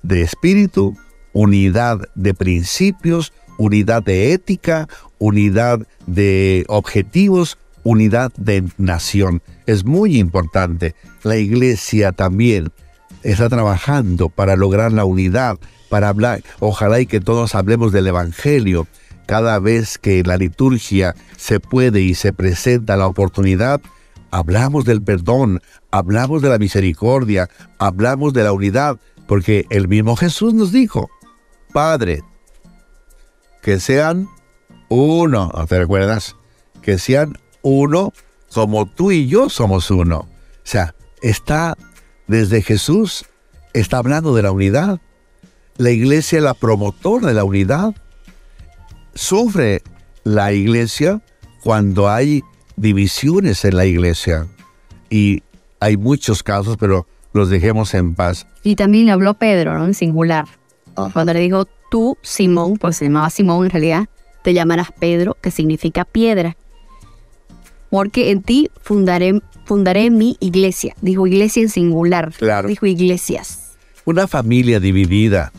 de 0.03 0.23
espíritu, 0.23 0.97
unidad 1.33 2.09
de 2.15 2.35
principios, 2.35 3.33
unidad 3.59 4.03
de 4.03 4.33
ética, 4.33 4.89
unidad 5.19 5.87
de 6.07 6.65
objetivos, 6.69 7.59
unidad 7.83 8.33
de 8.37 8.65
nación. 8.79 9.43
Es 9.67 9.85
muy 9.85 10.19
importante. 10.19 10.95
La 11.23 11.37
iglesia 11.37 12.13
también 12.13 12.71
está 13.23 13.49
trabajando 13.49 14.29
para 14.29 14.57
lograr 14.57 14.93
la 14.93 15.05
unidad, 15.05 15.59
para 15.89 16.09
hablar. 16.09 16.43
Ojalá 16.61 17.01
y 17.01 17.07
que 17.07 17.21
todos 17.21 17.55
hablemos 17.55 17.93
del 17.93 18.07
Evangelio. 18.07 18.87
Cada 19.27 19.59
vez 19.59 19.97
que 19.97 20.23
la 20.23 20.37
liturgia 20.37 21.15
se 21.37 21.61
puede 21.61 22.03
y 22.03 22.15
se 22.15 22.33
presenta 22.33 22.97
la 22.97 23.07
oportunidad, 23.07 23.81
hablamos 24.31 24.85
del 24.85 25.01
perdón, 25.01 25.63
hablamos 25.91 26.43
de 26.43 26.51
la 26.51 26.59
misericordia, 26.59 27.49
hablamos 27.79 28.35
de 28.35 28.45
la 28.45 28.53
unidad, 28.53 28.99
porque 29.27 29.65
el 29.71 29.89
mismo 29.89 30.17
Jesús 30.17 30.53
nos 30.53 30.73
dijo, 30.73 31.09
Padre, 31.73 32.23
que 33.65 33.81
sean 33.81 34.29
uno, 34.91 35.51
¿te 35.67 35.79
recuerdas? 35.79 36.37
Que 36.83 36.99
sean 36.99 37.39
uno 37.63 38.13
como 38.53 38.85
tú 38.85 39.11
y 39.11 39.27
yo 39.27 39.49
somos 39.49 39.91
uno. 39.91 40.19
O 40.19 40.29
sea, 40.65 40.95
está 41.23 41.75
desde 42.27 42.61
Jesús, 42.61 43.25
está 43.73 43.99
hablando 43.99 44.35
de 44.35 44.43
la 44.43 44.53
unidad. 44.53 45.01
La 45.79 45.91
iglesia 45.91 46.37
es 46.37 46.45
la 46.45 46.53
promotora 46.53 47.27
de 47.27 47.35
la 47.35 47.45
unidad. 47.45 47.95
Sufre 49.15 49.83
la 50.25 50.53
iglesia 50.53 51.23
cuando 51.63 52.11
hay 52.11 52.43
divisiones 52.77 53.65
en 53.65 53.77
la 53.77 53.87
iglesia. 53.87 54.47
Y 55.09 55.43
hay 55.81 55.97
muchos 55.97 56.43
casos, 56.43 56.77
pero 56.77 57.07
los 57.33 57.49
dejemos 57.49 57.95
en 57.95 58.15
paz. 58.15 58.47
Y 58.63 58.77
también 58.77 59.09
habló 59.09 59.35
Pedro, 59.35 59.79
¿no? 59.79 59.87
En 59.87 59.95
singular. 59.95 60.45
Cuando 61.13 61.33
le 61.33 61.41
dijo, 61.41 61.67
tú, 61.95 62.19
Simón, 62.23 62.77
pues 62.77 62.97
se 62.97 63.05
llamaba 63.05 63.31
Simón 63.31 63.67
en 63.67 63.71
realidad, 63.71 64.09
te 64.43 64.53
llamarás 64.53 64.89
Pedro, 64.99 65.37
que 65.41 65.53
significa 65.53 66.05
piedra. 66.05 66.57
Porque 67.89 68.33
en 68.33 68.43
ti 68.43 68.69
fundaré, 68.83 69.41
fundaré 69.65 70.11
mi 70.11 70.37
iglesia. 70.41 70.97
Dijo 71.03 71.25
iglesia 71.29 71.63
en 71.63 71.69
singular. 71.69 72.33
Claro. 72.37 72.67
Dijo 72.67 72.87
iglesias. 72.87 73.77
Una 74.05 74.27
familia 74.27 74.81
dividida 74.81 75.53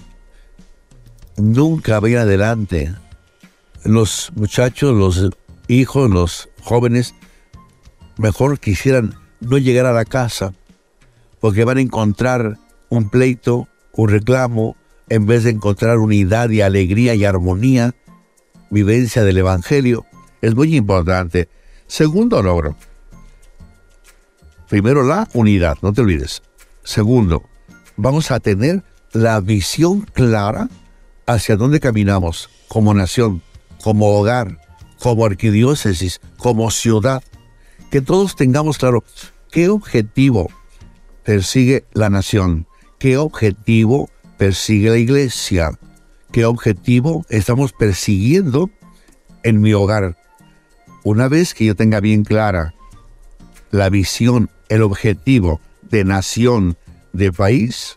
nunca 1.38 2.02
va 2.02 2.10
adelante. 2.10 2.94
Los 3.86 4.34
muchachos, 4.36 4.94
los 4.94 5.30
hijos, 5.70 6.10
los 6.10 6.50
jóvenes, 6.62 7.16
mejor 8.18 8.60
quisieran 8.60 9.16
no 9.40 9.58
llegar 9.58 9.86
a 9.86 9.94
la 9.94 10.04
casa 10.04 10.54
porque 11.40 11.64
van 11.64 11.78
a 11.78 11.82
encontrar 11.82 12.58
un 12.90 13.10
pleito, 13.10 13.70
un 13.94 14.10
reclamo, 14.10 14.76
en 15.10 15.26
vez 15.26 15.44
de 15.44 15.52
encontrar 15.52 15.98
unidad 15.98 16.50
y 16.50 16.62
alegría 16.62 17.16
y 17.16 17.26
armonía, 17.26 17.96
vivencia 18.70 19.24
del 19.24 19.38
Evangelio, 19.38 20.06
es 20.42 20.56
muy 20.56 20.76
importante. 20.76 21.50
Segundo 21.88 22.42
logro. 22.42 22.76
Primero 24.70 25.04
la 25.04 25.28
unidad, 25.34 25.78
no 25.82 25.94
te 25.94 26.02
olvides. 26.02 26.42
Segundo, 26.84 27.44
vamos 27.98 28.32
a 28.32 28.40
tener 28.40 28.84
la 29.14 29.40
visión 29.40 30.02
clara 30.02 30.70
hacia 31.28 31.56
dónde 31.56 31.80
caminamos 31.80 32.50
como 32.68 32.94
nación, 32.94 33.42
como 33.84 34.08
hogar, 34.18 34.60
como 35.00 35.26
arquidiócesis, 35.26 36.20
como 36.38 36.72
ciudad. 36.72 37.24
Que 37.92 38.02
todos 38.02 38.36
tengamos 38.36 38.78
claro 38.78 39.04
qué 39.52 39.70
objetivo 39.70 40.50
persigue 41.24 41.86
la 41.94 42.10
nación, 42.10 42.68
qué 43.00 43.18
objetivo 43.18 44.10
persigue 44.38 44.90
la 44.90 44.98
iglesia? 44.98 45.78
¿Qué 46.32 46.46
objetivo 46.46 47.26
estamos 47.30 47.72
persiguiendo 47.74 48.70
en 49.44 49.62
mi 49.62 49.74
hogar? 49.74 50.18
Una 51.04 51.28
vez 51.28 51.54
que 51.54 51.66
yo 51.66 51.76
tenga 51.76 52.00
bien 52.00 52.24
clara 52.24 52.74
la 53.72 53.90
visión, 53.90 54.50
el 54.70 54.82
objetivo 54.82 55.60
de 55.84 56.04
nación, 56.04 56.78
de 57.14 57.32
país, 57.32 57.96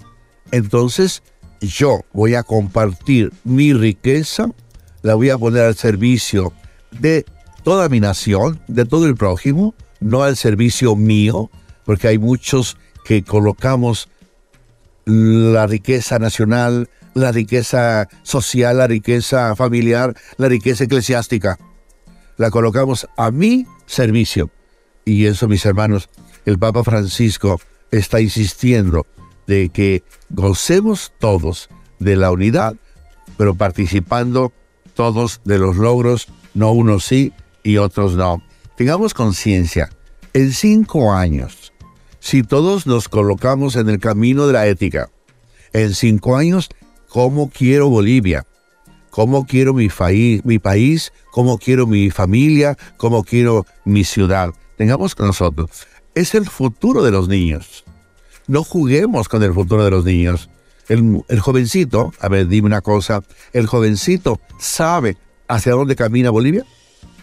entonces 0.51 1.22
yo 1.61 2.03
voy 2.12 2.35
a 2.35 2.42
compartir 2.42 3.33
mi 3.44 3.72
riqueza, 3.72 4.48
la 5.03 5.14
voy 5.14 5.31
a 5.31 5.38
poner 5.38 5.64
al 5.64 5.74
servicio 5.74 6.53
de 7.01 7.24
toda 7.64 7.88
mi 7.88 8.01
nación, 8.01 8.61
de 8.68 8.85
todo 8.85 9.07
el 9.07 9.16
prójimo, 9.16 9.74
no 10.01 10.22
al 10.22 10.37
servicio 10.37 10.94
mío, 10.94 11.51
porque 11.85 12.09
hay 12.09 12.18
muchos 12.18 12.77
que 13.05 13.22
colocamos 13.22 14.09
la 15.08 15.66
riqueza 15.66 16.18
nacional, 16.18 16.90
la 17.14 17.32
riqueza 17.32 18.08
social, 18.22 18.76
la 18.76 18.86
riqueza 18.86 19.56
familiar, 19.56 20.14
la 20.36 20.48
riqueza 20.48 20.84
eclesiástica. 20.84 21.58
La 22.36 22.50
colocamos 22.50 23.08
a 23.16 23.30
mi 23.30 23.66
servicio. 23.86 24.50
Y 25.06 25.24
eso, 25.24 25.48
mis 25.48 25.64
hermanos, 25.64 26.10
el 26.44 26.58
Papa 26.58 26.84
Francisco 26.84 27.58
está 27.90 28.20
insistiendo 28.20 29.06
de 29.46 29.70
que 29.70 30.04
gocemos 30.28 31.12
todos 31.18 31.70
de 31.98 32.16
la 32.16 32.30
unidad, 32.30 32.76
pero 33.38 33.54
participando 33.54 34.52
todos 34.94 35.40
de 35.44 35.58
los 35.58 35.76
logros, 35.76 36.28
no 36.52 36.72
unos 36.72 37.04
sí 37.06 37.32
y 37.62 37.78
otros 37.78 38.14
no. 38.14 38.42
Tengamos 38.76 39.14
conciencia, 39.14 39.88
en 40.34 40.52
cinco 40.52 41.12
años, 41.14 41.57
si 42.28 42.42
todos 42.42 42.86
nos 42.86 43.08
colocamos 43.08 43.74
en 43.76 43.88
el 43.88 44.00
camino 44.00 44.46
de 44.46 44.52
la 44.52 44.66
ética. 44.66 45.08
En 45.72 45.94
cinco 45.94 46.36
años, 46.36 46.68
¿cómo 47.08 47.48
quiero 47.48 47.88
Bolivia? 47.88 48.44
¿Cómo 49.08 49.46
quiero 49.46 49.72
mi, 49.72 49.88
mi 50.44 50.58
país? 50.58 51.10
¿Cómo 51.32 51.56
quiero 51.56 51.86
mi 51.86 52.10
familia? 52.10 52.76
¿Cómo 52.98 53.24
quiero 53.24 53.64
mi 53.86 54.04
ciudad? 54.04 54.52
Tengamos 54.76 55.14
con 55.14 55.28
nosotros. 55.28 55.70
Es 56.14 56.34
el 56.34 56.44
futuro 56.44 57.02
de 57.02 57.12
los 57.12 57.28
niños. 57.28 57.82
No 58.46 58.62
juguemos 58.62 59.26
con 59.30 59.42
el 59.42 59.54
futuro 59.54 59.82
de 59.82 59.90
los 59.90 60.04
niños. 60.04 60.50
El, 60.90 61.24
el 61.28 61.40
jovencito, 61.40 62.12
a 62.20 62.28
ver, 62.28 62.46
dime 62.46 62.66
una 62.66 62.82
cosa, 62.82 63.22
¿el 63.54 63.66
jovencito 63.66 64.38
sabe 64.58 65.16
hacia 65.48 65.72
dónde 65.72 65.96
camina 65.96 66.28
Bolivia? 66.28 66.66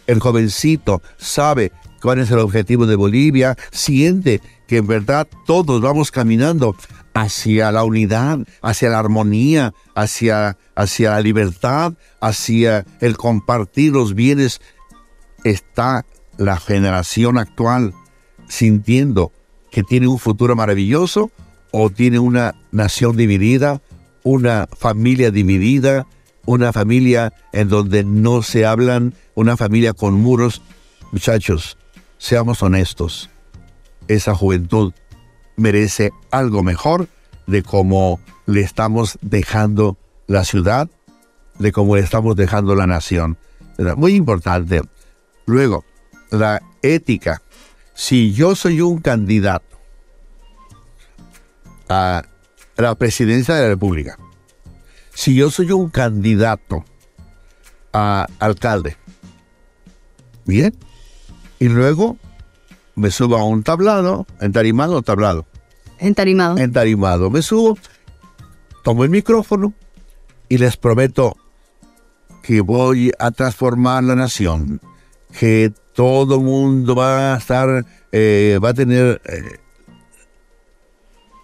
¿El 0.08 0.20
jovencito 0.20 1.04
sabe 1.18 1.72
cuál 2.06 2.20
es 2.20 2.30
el 2.30 2.38
objetivo 2.38 2.86
de 2.86 2.96
Bolivia? 2.96 3.58
¿Siente 3.72 4.40
que 4.68 4.78
en 4.78 4.86
verdad 4.86 5.28
todos 5.48 5.82
vamos 5.82 6.12
caminando 6.12 6.76
hacia 7.16 7.72
la 7.72 7.84
unidad, 7.84 8.46
hacia 8.62 8.90
la 8.90 9.00
armonía, 9.00 9.74
hacia, 9.96 10.56
hacia 10.76 11.10
la 11.10 11.22
libertad, 11.22 11.94
hacia 12.22 12.86
el 13.02 13.18
compartir 13.18 13.94
los 13.94 14.14
bienes, 14.14 14.62
está 15.44 16.06
la 16.38 16.58
generación 16.58 17.40
actual 17.40 17.96
sintiendo 18.48 19.32
que 19.72 19.82
tiene 19.82 20.08
un 20.08 20.20
futuro 20.20 20.56
maravilloso 20.56 21.32
o 21.72 21.90
tiene 21.90 22.20
una 22.20 22.54
nación 22.72 23.18
dividida, 23.18 23.82
una 24.22 24.68
familia 24.78 25.32
dividida, 25.32 26.06
una 26.46 26.72
familia 26.72 27.34
en 27.52 27.68
donde 27.68 28.04
no 28.04 28.44
se 28.44 28.64
hablan, 28.64 29.16
una 29.34 29.58
familia 29.58 29.94
con 29.94 30.14
muros. 30.14 30.62
Muchachos, 31.12 31.80
seamos 32.18 32.64
honestos, 32.64 33.30
esa 34.08 34.36
juventud 34.36 34.94
merece 35.56 36.12
algo 36.32 36.64
mejor 36.64 37.08
de 37.48 37.64
cómo 37.64 38.20
le 38.46 38.62
estamos 38.62 39.18
dejando 39.22 39.98
la 40.28 40.44
ciudad, 40.44 40.90
de 41.60 41.72
cómo 41.72 41.96
le 41.96 42.02
estamos 42.02 42.36
dejando 42.36 42.76
la 42.76 42.88
nación. 42.88 43.38
Muy 43.98 44.16
importante. 44.16 44.82
Luego, 45.46 45.86
la 46.32 46.62
ética. 46.82 47.42
Si 47.94 48.34
yo 48.34 48.56
soy 48.56 48.82
un 48.82 49.00
candidato 49.00 49.78
a 51.88 52.24
la 52.76 52.96
presidencia 52.96 53.56
de 53.56 53.62
la 53.62 53.68
República, 53.70 54.18
si 55.14 55.36
yo 55.36 55.50
soy 55.50 55.72
un 55.72 55.90
candidato 55.90 56.84
a 57.94 58.28
alcalde, 58.40 58.98
bien, 60.46 60.76
y 61.60 61.70
luego 61.70 62.18
me 62.96 63.12
subo 63.12 63.38
a 63.38 63.44
un 63.44 63.64
tablado, 63.64 64.26
entarimado 64.40 64.98
o 64.98 65.02
tablado. 65.02 65.46
Entarimado. 66.00 66.58
Entarimado. 66.58 67.30
Me 67.30 67.42
subo, 67.42 67.78
tomo 68.84 69.04
el 69.04 69.10
micrófono 69.10 69.74
y 70.50 70.58
les 70.58 70.78
prometo 70.78 71.38
que 72.44 72.62
voy 72.62 73.12
a 73.18 73.32
transformar 73.32 74.04
la 74.04 74.16
nación, 74.16 74.80
que 75.38 75.74
todo 75.94 76.40
mundo 76.40 76.96
va 76.96 77.34
a 77.34 77.38
estar, 77.38 77.86
eh, 78.12 78.60
va 78.64 78.70
a 78.70 78.74
tener 78.74 79.22
eh, 79.26 79.58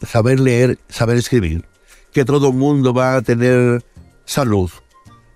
saber 0.06 0.39
leer, 0.39 0.78
saber 0.89 1.17
escribir, 1.17 1.65
que 2.12 2.26
todo 2.26 2.52
mundo 2.52 2.93
va 2.93 3.15
a 3.15 3.21
tener 3.21 3.84
salud, 4.26 4.69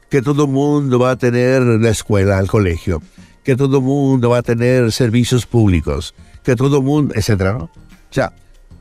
que 0.10 0.22
todo 0.22 0.48
mundo 0.48 1.00
va 1.00 1.12
a 1.12 1.16
tener 1.16 1.62
la 1.64 1.90
escuela, 1.90 2.40
el 2.40 2.48
colegio, 2.48 3.02
que 3.46 3.56
todo 3.56 3.80
mundo 3.80 4.32
va 4.32 4.40
a 4.40 4.42
tener 4.42 4.92
servicios 4.92 5.46
públicos, 5.46 6.16
que 6.44 6.56
todo 6.56 6.82
mundo, 6.82 7.14
etcétera, 7.16 7.54
¿no? 7.54 7.66
O 7.66 7.70
sea, 8.10 8.34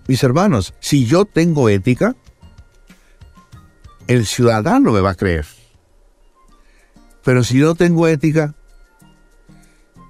mis 0.08 0.22
hermanos, 0.24 0.72
si 0.80 1.04
yo 1.04 1.26
tengo 1.26 1.68
ética, 1.68 2.16
el 4.06 4.24
ciudadano 4.26 4.90
me 4.90 5.00
va 5.00 5.10
a 5.10 5.14
creer. 5.14 5.44
Pero 7.22 7.44
si 7.44 7.58
yo 7.58 7.74
tengo 7.74 8.08
ética, 8.08 8.54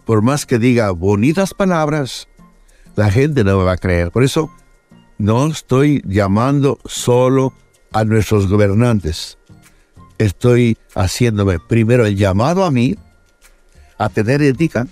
por 0.05 0.23
más 0.23 0.47
que 0.47 0.61
diga 0.61 0.91
bonitas 0.93 1.53
palabras, 1.53 2.29
la 2.95 3.11
gente 3.11 3.43
no 3.43 3.59
me 3.59 3.65
va 3.65 3.73
a 3.73 3.77
creer. 3.77 4.13
Por 4.13 4.23
eso 4.23 4.51
no 5.19 5.49
estoy 5.49 6.01
llamando 6.07 6.79
solo 6.85 7.53
a 7.93 8.05
nuestros 8.05 8.49
gobernantes. 8.49 9.37
Estoy 10.19 10.79
haciéndome 10.95 11.59
primero 11.59 12.07
el 12.07 12.17
llamado 12.17 12.65
a 12.65 12.71
mí 12.71 12.97
a 13.99 14.09
tener 14.09 14.43
ética 14.43 14.87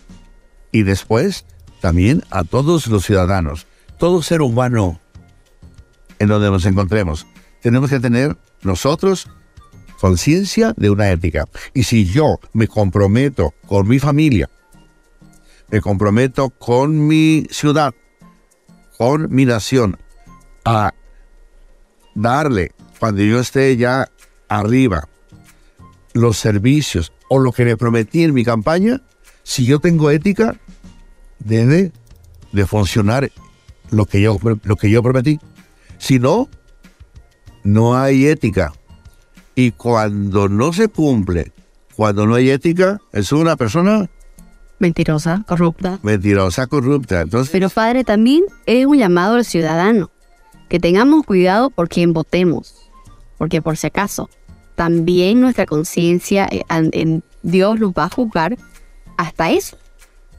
y 0.71 0.83
después 0.83 1.45
también 1.81 2.23
a 2.31 2.45
todos 2.45 2.87
los 2.87 3.05
ciudadanos, 3.05 3.67
todo 3.99 4.23
ser 4.23 4.43
humano 4.43 5.01
en 6.19 6.29
donde 6.29 6.51
nos 6.51 6.65
encontremos. 6.67 7.27
Tenemos 7.61 7.91
que 7.91 8.01
tener 8.01 8.37
nosotros 8.63 9.29
conciencia 10.01 10.75
de 10.77 10.91
una 10.91 11.11
ética. 11.11 11.49
Y 11.75 11.85
si 11.85 12.05
yo 12.05 12.41
me 12.53 12.67
comprometo 12.67 13.55
con 13.67 13.87
mi 13.87 13.99
familia, 13.99 14.51
me 15.71 15.81
comprometo 15.81 16.51
con 16.51 17.07
mi 17.07 17.47
ciudad, 17.51 17.95
con 18.99 19.33
mi 19.33 19.45
nación, 19.45 19.99
a 20.65 20.93
darle, 22.15 22.73
cuando 22.99 23.23
yo 23.23 23.41
esté 23.41 23.77
ya 23.77 24.09
arriba, 24.49 25.09
los 26.13 26.39
servicios 26.39 27.13
o 27.29 27.39
lo 27.39 27.53
que 27.53 27.65
le 27.65 27.77
prometí 27.77 28.23
en 28.23 28.35
mi 28.35 28.45
campaña, 28.45 29.01
si 29.43 29.65
yo 29.65 29.79
tengo 29.79 30.11
ética, 30.11 30.57
debe 31.39 31.93
de 32.53 32.67
funcionar 32.67 33.31
lo 33.91 34.07
que 34.07 34.21
yo, 34.21 34.39
lo 34.65 34.77
que 34.77 34.91
yo 34.91 35.03
prometí. 35.03 35.41
Si 35.99 36.19
no, 36.19 36.49
no 37.65 37.97
hay 37.97 38.27
ética. 38.27 38.73
Y 39.55 39.73
cuando 39.73 40.49
no 40.49 40.73
se 40.73 40.89
cumple, 40.89 41.53
cuando 41.95 42.27
no 42.27 42.35
hay 42.35 42.51
ética, 42.51 43.01
es 43.13 43.33
una 43.33 43.57
persona 43.57 44.09
mentirosa, 44.79 45.45
corrupta. 45.47 46.01
Mentirosa, 46.03 46.67
corrupta. 46.67 47.21
Entonces, 47.21 47.53
Pero 47.53 47.71
padre, 47.71 48.03
también 48.03 48.45
es 48.67 48.85
un 48.87 48.99
llamado 48.99 49.37
al 49.37 49.45
ciudadano, 49.45 50.11
que 50.69 50.81
tengamos 50.81 51.25
cuidado 51.25 51.71
por 51.71 51.89
quien 51.89 52.13
votemos, 52.13 52.91
porque 53.39 53.63
por 53.63 53.77
si 53.77 53.87
acaso, 53.87 54.29
también 54.75 55.41
nuestra 55.41 55.67
conciencia 55.67 56.49
eh, 56.51 56.63
en 56.69 57.23
Dios 57.43 57.81
nos 57.81 57.93
va 57.93 58.05
a 58.05 58.11
juzgar 58.11 58.57
hasta 59.17 59.51
eso, 59.51 59.77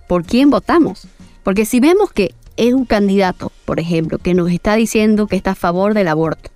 por 0.08 0.24
quién 0.24 0.50
votamos. 0.50 1.08
Porque 1.44 1.66
si 1.66 1.80
vemos 1.80 2.12
que 2.12 2.34
es 2.58 2.74
un 2.74 2.86
candidato, 2.86 3.52
por 3.66 3.80
ejemplo, 3.80 4.18
que 4.18 4.34
nos 4.34 4.52
está 4.52 4.76
diciendo 4.76 5.28
que 5.28 5.36
está 5.36 5.52
a 5.52 5.56
favor 5.56 5.94
del 5.94 6.08
aborto, 6.08 6.50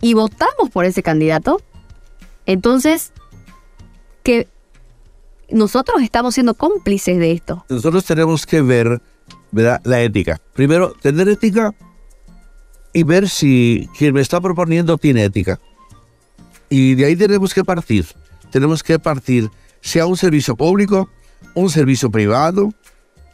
y 0.00 0.14
votamos 0.14 0.70
por 0.72 0.84
ese 0.84 1.02
candidato, 1.02 1.60
entonces 2.46 3.12
que 4.22 4.48
nosotros 5.50 6.02
estamos 6.02 6.34
siendo 6.34 6.54
cómplices 6.54 7.18
de 7.18 7.32
esto. 7.32 7.64
Nosotros 7.68 8.04
tenemos 8.04 8.46
que 8.46 8.62
ver 8.62 9.00
la 9.52 10.00
ética. 10.00 10.40
Primero, 10.54 10.94
tener 11.00 11.28
ética 11.28 11.74
y 12.92 13.02
ver 13.04 13.28
si 13.28 13.88
quien 13.96 14.14
me 14.14 14.20
está 14.20 14.40
proponiendo 14.40 14.98
tiene 14.98 15.24
ética. 15.24 15.60
Y 16.72 16.94
de 16.94 17.04
ahí 17.04 17.16
tenemos 17.16 17.52
que 17.52 17.64
partir. 17.64 18.06
Tenemos 18.50 18.82
que 18.82 18.98
partir, 18.98 19.50
sea 19.82 20.06
un 20.06 20.16
servicio 20.16 20.56
público, 20.56 21.10
un 21.54 21.68
servicio 21.68 22.10
privado, 22.10 22.72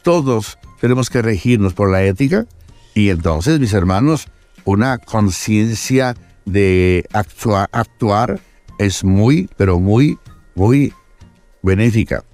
todos 0.03 0.57
tenemos 0.81 1.09
que 1.09 1.21
regirnos 1.21 1.73
por 1.73 1.89
la 1.89 2.03
ética. 2.03 2.47
Y 2.93 3.07
entonces, 3.07 3.57
mis 3.61 3.71
hermanos, 3.71 4.27
una 4.65 4.97
conciencia 4.97 6.17
de 6.43 7.07
actuar 7.13 8.41
es 8.77 9.05
muy, 9.05 9.49
pero 9.55 9.79
muy, 9.79 10.19
muy 10.53 10.93
benéfica. 11.61 12.25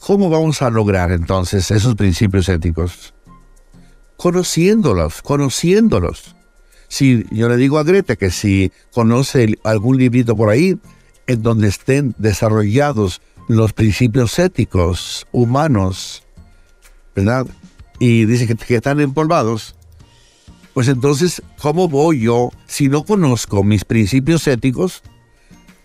¿Cómo 0.00 0.28
vamos 0.28 0.60
a 0.60 0.68
lograr 0.68 1.10
entonces 1.10 1.70
esos 1.70 1.94
principios 1.94 2.50
éticos? 2.50 3.14
Conociéndolos, 4.18 5.22
conociéndolos. 5.22 6.35
Si 6.88 7.24
yo 7.30 7.48
le 7.48 7.56
digo 7.56 7.78
a 7.78 7.84
Greta 7.84 8.16
que 8.16 8.30
si 8.30 8.72
conoce 8.92 9.58
algún 9.64 9.98
librito 9.98 10.36
por 10.36 10.50
ahí 10.50 10.78
en 11.26 11.42
donde 11.42 11.68
estén 11.68 12.14
desarrollados 12.18 13.20
los 13.48 13.72
principios 13.72 14.38
éticos 14.38 15.26
humanos, 15.32 16.22
¿verdad? 17.14 17.46
Y 17.98 18.24
dice 18.26 18.46
que, 18.46 18.74
están 18.76 19.00
empolvados, 19.00 19.74
pues 20.74 20.88
entonces, 20.88 21.42
¿cómo 21.58 21.88
voy 21.88 22.20
yo, 22.20 22.50
si 22.66 22.88
no 22.88 23.04
conozco 23.04 23.64
mis 23.64 23.84
principios 23.84 24.46
éticos, 24.46 25.02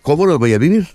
cómo 0.02 0.26
los 0.26 0.38
voy 0.38 0.52
a 0.52 0.58
vivir? 0.58 0.86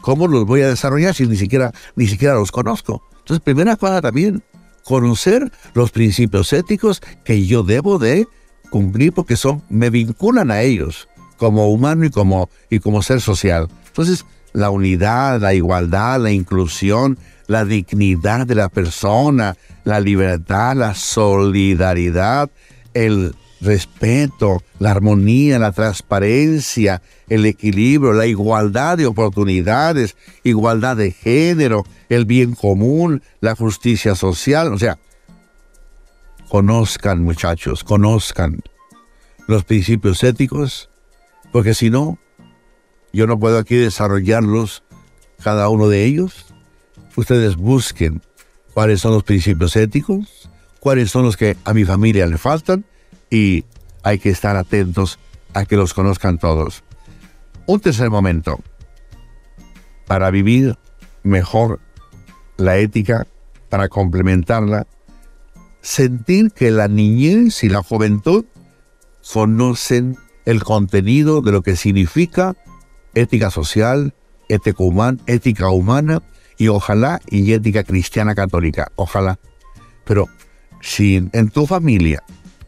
¿Cómo 0.00 0.28
los 0.28 0.44
voy 0.44 0.60
a 0.60 0.68
desarrollar 0.68 1.14
si 1.14 1.26
ni 1.26 1.36
siquiera, 1.36 1.72
ni 1.96 2.06
siquiera 2.06 2.34
los 2.34 2.52
conozco? 2.52 3.02
Entonces, 3.18 3.42
primera 3.42 3.76
cosa 3.76 4.02
también, 4.02 4.42
conocer 4.84 5.50
los 5.72 5.90
principios 5.90 6.52
éticos 6.52 7.00
que 7.24 7.46
yo 7.46 7.62
debo 7.62 7.98
de 7.98 8.28
cumplir 8.74 9.12
porque 9.12 9.36
son, 9.36 9.62
me 9.68 9.88
vinculan 9.88 10.50
a 10.50 10.62
ellos 10.62 11.08
como 11.36 11.70
humano 11.70 12.06
y 12.06 12.10
como, 12.10 12.50
y 12.68 12.80
como 12.80 13.02
ser 13.02 13.20
social. 13.20 13.68
Entonces, 13.86 14.26
la 14.52 14.70
unidad, 14.70 15.40
la 15.40 15.54
igualdad, 15.54 16.18
la 16.18 16.32
inclusión, 16.32 17.16
la 17.46 17.64
dignidad 17.64 18.48
de 18.48 18.56
la 18.56 18.68
persona, 18.68 19.56
la 19.84 20.00
libertad, 20.00 20.74
la 20.74 20.96
solidaridad, 20.96 22.50
el 22.94 23.36
respeto, 23.60 24.60
la 24.80 24.90
armonía, 24.90 25.60
la 25.60 25.70
transparencia, 25.70 27.00
el 27.28 27.46
equilibrio, 27.46 28.12
la 28.12 28.26
igualdad 28.26 28.98
de 28.98 29.06
oportunidades, 29.06 30.16
igualdad 30.42 30.96
de 30.96 31.12
género, 31.12 31.84
el 32.08 32.24
bien 32.24 32.56
común, 32.56 33.22
la 33.40 33.54
justicia 33.54 34.16
social. 34.16 34.72
O 34.72 34.78
sea, 34.80 34.98
conozcan 36.54 37.24
muchachos, 37.24 37.82
conozcan. 37.82 38.60
los 39.48 39.64
principios 39.64 40.22
éticos, 40.22 40.88
porque 41.50 41.74
si 41.74 41.90
no, 41.90 42.16
yo 43.12 43.26
no 43.26 43.40
puedo 43.40 43.58
aquí 43.58 43.74
desarrollarlos 43.74 44.84
cada 45.42 45.68
uno 45.68 45.88
de 45.88 46.04
ellos. 46.04 46.46
Ustedes 47.16 47.56
busquen 47.56 48.22
cuáles 48.72 49.00
son 49.00 49.14
los 49.14 49.24
principios 49.24 49.74
éticos, 49.74 50.48
cuáles 50.78 51.10
son 51.10 51.24
los 51.24 51.36
que 51.36 51.56
a 51.64 51.74
mi 51.74 51.84
familia 51.84 52.24
le 52.28 52.38
faltan 52.38 52.84
y 53.30 53.64
hay 54.04 54.20
que 54.20 54.30
estar 54.30 54.54
atentos 54.56 55.18
a 55.54 55.64
que 55.64 55.74
los 55.74 55.92
conozcan 55.92 56.38
todos. 56.38 56.84
Un 57.66 57.80
tercer 57.80 58.10
momento 58.10 58.60
para 60.06 60.30
vivir 60.30 60.78
mejor 61.24 61.80
la 62.58 62.76
ética, 62.76 63.26
para 63.70 63.88
complementarla, 63.88 64.86
sentir 65.84 66.50
que 66.50 66.70
la 66.70 66.88
niñez 66.88 67.62
y 67.62 67.68
la 67.68 67.82
juventud 67.82 68.46
conocen 69.32 70.16
el 70.46 70.64
contenido 70.64 71.42
de 71.42 71.52
lo 71.52 71.62
que 71.62 71.76
significa 71.76 72.56
ética 73.14 73.50
social, 73.50 74.14
ética 74.48 74.82
humana, 74.82 75.18
ética 75.26 75.68
humana 75.68 76.22
y 76.56 76.68
ojalá 76.68 77.20
y 77.28 77.52
ética 77.52 77.84
cristiana 77.84 78.34
católica, 78.34 78.90
ojalá. 78.96 79.38
Pero 80.04 80.28
si 80.80 81.28
en 81.32 81.50
tu 81.50 81.66
familia 81.66 82.22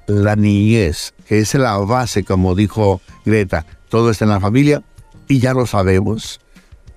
la 0.07 0.37
niñez, 0.37 1.15
que 1.27 1.39
es 1.39 1.55
la 1.55 1.79
base, 1.79 2.23
como 2.23 2.55
dijo 2.55 3.01
Greta, 3.25 3.65
todo 3.89 4.11
está 4.11 4.27
en 4.27 4.31
la 4.31 4.41
familia, 4.41 4.85
y 5.27 5.41
ya 5.41 5.55
lo 5.55 5.67
sabemos, 5.67 6.41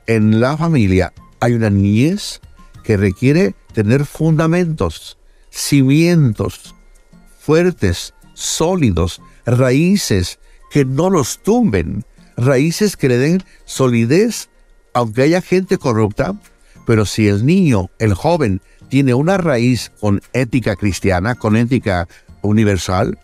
en 0.05 0.41
la 0.41 0.57
familia 0.57 1.13
hay 1.39 1.53
una 1.53 1.69
niñez 1.69 2.41
que 2.83 2.97
requiere 2.97 3.55
tener 3.73 4.05
fundamentos, 4.05 5.18
cimientos 5.59 6.73
fuertes, 7.37 8.13
sólidos, 8.33 9.21
raíces 9.45 10.39
que 10.71 10.85
no 10.85 11.09
los 11.09 11.39
tumben, 11.43 12.05
raíces 12.37 12.95
que 12.95 13.09
le 13.09 13.17
den 13.17 13.43
solidez, 13.65 14.49
aunque 14.93 15.23
haya 15.23 15.41
gente 15.41 15.77
corrupta, 15.77 16.39
pero 16.85 17.05
si 17.05 17.27
el 17.27 17.45
niño, 17.45 17.89
el 17.99 18.13
joven, 18.13 18.61
tiene 18.87 19.13
una 19.13 19.37
raíz 19.37 19.91
con 19.99 20.21
ética 20.33 20.75
cristiana, 20.75 21.35
con 21.35 21.55
ética 21.55 22.07
universal, 22.41 23.19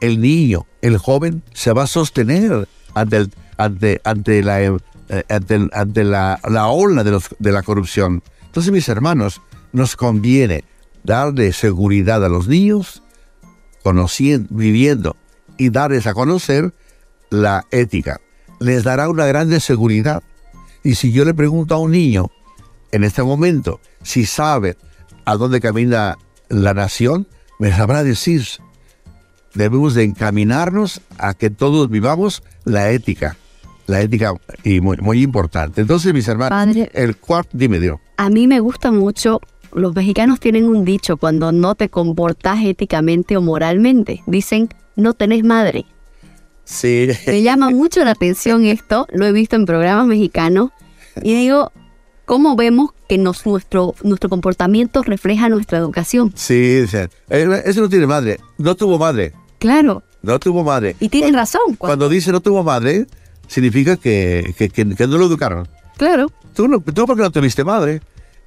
el 0.00 0.20
niño, 0.20 0.66
el 0.82 0.98
joven, 0.98 1.42
se 1.54 1.72
va 1.72 1.84
a 1.84 1.86
sostener 1.86 2.68
ante, 2.94 3.28
ante, 3.56 4.00
ante, 4.04 4.42
la, 4.42 4.62
eh, 4.62 4.72
ante, 5.28 6.04
la, 6.04 6.40
la, 6.48 6.66
ola 6.68 7.04
de, 7.04 7.18
de 7.38 7.52
la 7.52 7.62
corrupción. 7.62 8.22
Entonces, 8.46 8.72
mis 8.72 8.88
hermanos, 8.88 9.40
nos 9.72 9.96
conviene 9.96 10.64
darle 11.04 11.52
seguridad 11.52 12.24
a 12.24 12.28
los 12.28 12.48
niños, 12.48 13.02
conociendo, 13.82 14.48
viviendo 14.50 15.16
y 15.58 15.70
darles 15.70 16.06
a 16.06 16.14
conocer 16.14 16.72
la 17.30 17.64
ética. 17.70 18.20
Les 18.60 18.84
dará 18.84 19.08
una 19.08 19.26
grande 19.26 19.60
seguridad. 19.60 20.22
Y 20.84 20.94
si 20.96 21.12
yo 21.12 21.24
le 21.24 21.34
pregunto 21.34 21.74
a 21.74 21.78
un 21.78 21.92
niño 21.92 22.30
en 22.90 23.04
este 23.04 23.22
momento 23.22 23.80
si 24.02 24.26
sabe 24.26 24.76
a 25.24 25.36
dónde 25.36 25.60
camina 25.60 26.18
la 26.48 26.74
nación, 26.74 27.26
me 27.58 27.70
sabrá 27.70 28.04
decir. 28.04 28.44
Debemos 29.54 29.94
de 29.94 30.04
encaminarnos 30.04 31.02
a 31.18 31.34
que 31.34 31.50
todos 31.50 31.90
vivamos 31.90 32.42
la 32.64 32.90
ética. 32.90 33.36
La 33.86 34.00
ética 34.00 34.32
y 34.64 34.80
muy, 34.80 34.96
muy 34.98 35.22
importante. 35.22 35.80
Entonces, 35.80 36.14
mis 36.14 36.26
hermanos, 36.26 36.50
Padre, 36.50 36.90
el 36.94 37.16
cuarto, 37.16 37.50
dime 37.52 37.78
Dios. 37.78 37.98
A 38.16 38.30
mí 38.30 38.46
me 38.46 38.60
gusta 38.60 38.92
mucho 38.92 39.40
los 39.74 39.94
mexicanos 39.94 40.40
tienen 40.40 40.66
un 40.66 40.84
dicho 40.84 41.16
cuando 41.16 41.52
no 41.52 41.74
te 41.74 41.88
comportas 41.88 42.58
éticamente 42.64 43.36
o 43.36 43.42
moralmente. 43.42 44.22
Dicen, 44.26 44.68
no 44.96 45.14
tenés 45.14 45.44
madre. 45.44 45.86
Sí. 46.64 47.08
Me 47.26 47.42
llama 47.42 47.70
mucho 47.70 48.04
la 48.04 48.12
atención 48.12 48.64
esto, 48.64 49.06
lo 49.12 49.26
he 49.26 49.32
visto 49.32 49.56
en 49.56 49.66
programas 49.66 50.06
mexicanos 50.06 50.70
y 51.22 51.34
digo, 51.34 51.72
¿cómo 52.24 52.56
vemos 52.56 52.90
que 53.08 53.18
nos, 53.18 53.44
nuestro, 53.46 53.94
nuestro 54.02 54.30
comportamiento 54.30 55.02
refleja 55.02 55.48
nuestra 55.48 55.78
educación? 55.78 56.32
Sí, 56.34 56.86
sí. 56.86 56.98
Ese 57.28 57.80
no 57.80 57.88
tiene 57.88 58.06
madre, 58.06 58.38
no 58.58 58.74
tuvo 58.74 58.98
madre. 58.98 59.32
Claro. 59.58 60.02
No 60.22 60.38
tuvo 60.38 60.62
madre. 60.62 60.96
Y 61.00 61.08
tienen 61.08 61.34
razón. 61.34 61.62
Cuando, 61.64 61.78
cuando 61.78 62.08
dice 62.08 62.30
no 62.30 62.40
tuvo 62.40 62.62
madre, 62.62 63.06
significa 63.48 63.96
que, 63.96 64.54
que, 64.56 64.68
que, 64.68 64.84
no 64.84 65.18
lo 65.18 65.26
educaron. 65.26 65.68
Claro. 65.96 66.30
Tú, 66.54 66.68
no, 66.68 66.80
tú 66.80 67.06
porque 67.06 67.22
no 67.22 67.30
tuviste 67.30 67.64
madre. 67.64 68.00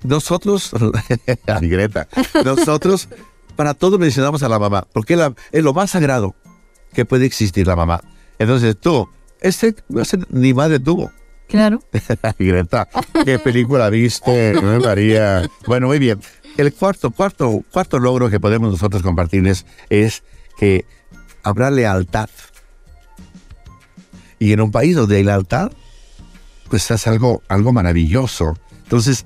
Nosotros, 0.06 0.72
Greta, 1.62 2.08
nosotros 2.43 3.10
para 3.56 3.74
todo 3.74 3.97
mencionamos 3.97 4.43
a 4.43 4.49
la 4.49 4.60
mamá, 4.60 4.88
porque 4.93 5.18
es 5.51 5.64
lo 5.64 5.74
más 5.74 5.91
sagrado 5.91 6.36
que 6.93 7.06
puede 7.06 7.26
existir 7.26 7.68
la 7.68 7.76
mamá. 7.76 8.01
Entonces 8.39 8.78
tú, 8.80 9.10
este, 9.41 9.76
ni 10.30 10.53
madre 10.53 10.80
tuvo. 10.80 11.12
Claro. 11.47 11.80
Greta, 12.39 12.88
¿qué 13.24 13.39
película 13.39 13.89
viste? 13.89 14.60
María. 14.62 15.49
Bueno, 15.68 15.88
muy 15.88 15.99
bien. 15.99 16.20
El 16.58 16.74
cuarto, 16.74 17.12
cuarto, 17.12 17.64
cuarto 17.72 17.99
logro 17.99 18.30
que 18.30 18.39
podemos 18.39 18.72
nosotros 18.72 19.01
compartirles 19.01 19.66
es 19.89 20.24
que 20.58 20.86
habrá 21.43 21.70
lealtad. 21.70 22.30
Y 24.39 24.53
en 24.53 24.62
un 24.62 24.72
país 24.72 24.95
donde 24.95 25.18
hay 25.18 25.24
lealtad, 25.24 25.72
pues 26.70 26.89
es 26.91 27.08
algo, 27.08 27.41
algo 27.47 27.74
maravilloso. 27.74 28.58
Entonces, 28.84 29.26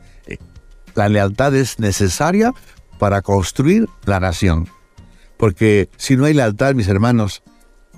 la 0.95 1.09
lealtad 1.09 1.55
es 1.55 1.79
necesaria 1.79 2.53
para 2.97 3.21
construir 3.21 3.87
la 4.05 4.19
nación. 4.19 4.67
Porque 5.37 5.89
si 5.97 6.17
no 6.17 6.25
hay 6.25 6.33
lealtad, 6.33 6.75
mis 6.75 6.87
hermanos, 6.87 7.43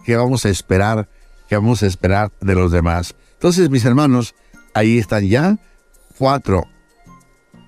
¿qué 0.06 0.16
vamos 0.16 0.46
a 0.46 0.50
esperar? 0.50 1.10
¿Qué 1.50 1.56
vamos 1.56 1.84
a 1.84 1.88
esperar 1.88 2.32
de 2.40 2.56
los 2.56 2.72
demás? 2.72 3.16
Entonces, 3.34 3.70
mis 3.70 3.84
hermanos, 3.86 4.36
ahí 4.74 5.00
están 5.00 5.28
ya 5.28 5.58
cuatro 6.18 6.68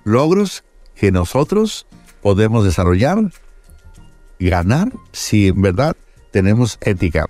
logros 0.04 0.64
que 0.94 1.10
nosotros 1.10 1.86
podemos 2.22 2.64
desarrollar 2.64 3.18
ganar 4.38 4.92
si 5.12 5.48
en 5.48 5.62
verdad 5.62 5.96
tenemos 6.30 6.78
ética. 6.80 7.26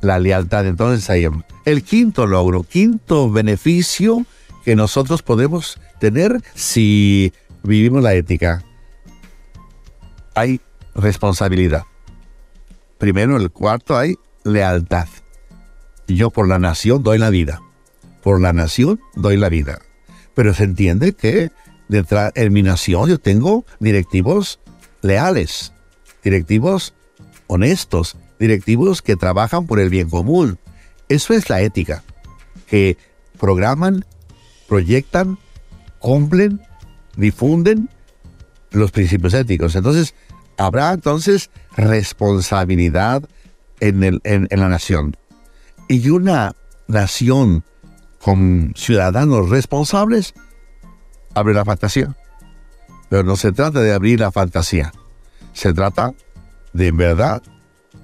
La 0.00 0.18
lealtad, 0.18 0.66
entonces 0.66 1.08
ahí. 1.10 1.26
El 1.64 1.82
quinto 1.82 2.26
logro, 2.26 2.62
quinto 2.62 3.30
beneficio 3.30 4.26
que 4.64 4.74
nosotros 4.76 5.22
podemos 5.22 5.78
tener 6.00 6.42
si 6.54 7.32
vivimos 7.62 8.02
la 8.02 8.14
ética. 8.14 8.64
Hay 10.34 10.60
responsabilidad. 10.94 11.84
Primero, 12.98 13.36
el 13.36 13.50
cuarto, 13.50 13.96
hay 13.96 14.16
lealtad. 14.44 15.08
Yo 16.08 16.30
por 16.30 16.48
la 16.48 16.58
nación 16.58 17.02
doy 17.02 17.18
la 17.18 17.30
vida. 17.30 17.60
Por 18.22 18.40
la 18.40 18.52
nación 18.52 19.00
doy 19.14 19.36
la 19.36 19.48
vida. 19.48 19.80
Pero 20.34 20.54
se 20.54 20.64
entiende 20.64 21.12
que 21.12 21.50
detrás 21.88 22.32
en 22.34 22.52
mi 22.52 22.62
nación 22.62 23.08
yo 23.08 23.18
tengo 23.18 23.64
directivos 23.80 24.60
leales, 25.02 25.72
directivos 26.22 26.94
honestos, 27.46 28.16
directivos 28.38 29.02
que 29.02 29.16
trabajan 29.16 29.66
por 29.66 29.78
el 29.78 29.90
bien 29.90 30.08
común. 30.08 30.58
Eso 31.08 31.34
es 31.34 31.50
la 31.50 31.60
ética, 31.60 32.02
que 32.66 32.96
programan 33.38 34.04
proyectan, 34.68 35.38
cumplen, 35.98 36.60
difunden 37.16 37.88
los 38.70 38.90
principios 38.90 39.34
éticos. 39.34 39.74
Entonces, 39.76 40.14
habrá 40.56 40.92
entonces 40.92 41.50
responsabilidad 41.76 43.22
en, 43.80 44.20
en, 44.24 44.48
la 44.50 44.68
nación. 44.68 45.16
Y 45.88 46.08
una 46.10 46.54
nación 46.86 47.64
con 48.20 48.72
ciudadanos 48.76 49.50
responsables 49.50 50.34
abre 51.34 51.54
la 51.54 51.64
fantasía. 51.64 52.16
Pero 53.08 53.22
no 53.22 53.36
se 53.36 53.52
trata 53.52 53.80
de 53.80 53.92
abrir 53.92 54.20
la 54.20 54.32
fantasía. 54.32 54.92
Se 55.52 55.72
trata 55.72 56.14
de 56.72 56.88
en 56.88 56.96
verdad 56.96 57.42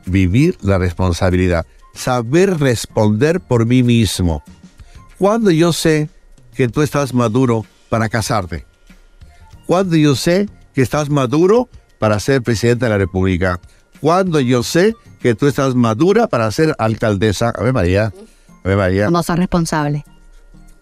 vivir 0.07 0.57
la 0.63 0.79
responsabilidad. 0.79 1.67
Saber 1.95 2.59
responder 2.59 3.41
por 3.41 3.67
mí 3.67 3.83
mismo. 3.83 4.43
Cuando 5.19 5.51
yo 5.51 5.73
sé 5.73 6.09
que 6.61 6.69
tú 6.69 6.83
estás 6.83 7.15
maduro 7.15 7.65
para 7.89 8.11
casarte? 8.11 8.67
¿Cuándo 9.65 9.97
yo 9.97 10.15
sé 10.15 10.47
que 10.75 10.83
estás 10.83 11.09
maduro 11.09 11.71
para 11.99 12.21
ser 12.21 12.43
presidente 12.43 12.85
de 12.85 12.91
la 12.91 12.99
República? 12.99 13.59
¿Cuándo 13.99 14.41
yo 14.41 14.63
sé 14.63 14.95
que 15.21 15.35
tú 15.35 15.47
estás 15.47 15.75
madura 15.75 16.27
para 16.27 16.51
ser 16.51 16.75
alcaldesa? 16.79 17.49
A 17.49 17.63
ver, 17.63 17.73
María. 17.73 18.13
A 18.63 18.69
ver, 18.69 18.77
María. 18.77 19.05
Cuando 19.05 19.23
seas 19.23 19.39
responsable. 19.39 20.05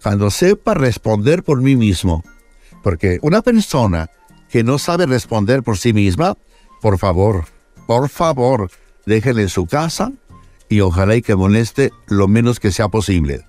Cuando 0.03 0.33
sepa 0.33 0.75
responder 0.75 1.45
por 1.45 1.63
mí 1.63 1.77
mismo. 1.77 2.25
Porque 2.83 3.21
una 3.23 3.41
persona 3.41 4.11
que 4.51 4.65
no 4.65 4.81
sabe 4.81 5.07
responder 5.07 5.63
por 5.63 5.79
sí 5.79 5.93
misma, 5.93 6.37
por 6.83 6.99
favor, 6.99 7.45
por 7.87 8.09
favor, 8.09 8.69
déjenle 9.07 9.43
en 9.43 9.49
su 9.49 9.67
casa 9.67 10.11
y 10.69 10.81
ojalá 10.81 11.15
y 11.15 11.23
que 11.23 11.37
moleste 11.37 11.93
lo 12.09 12.27
menos 12.27 12.59
que 12.59 12.73
sea 12.73 12.89
posible. 12.89 13.48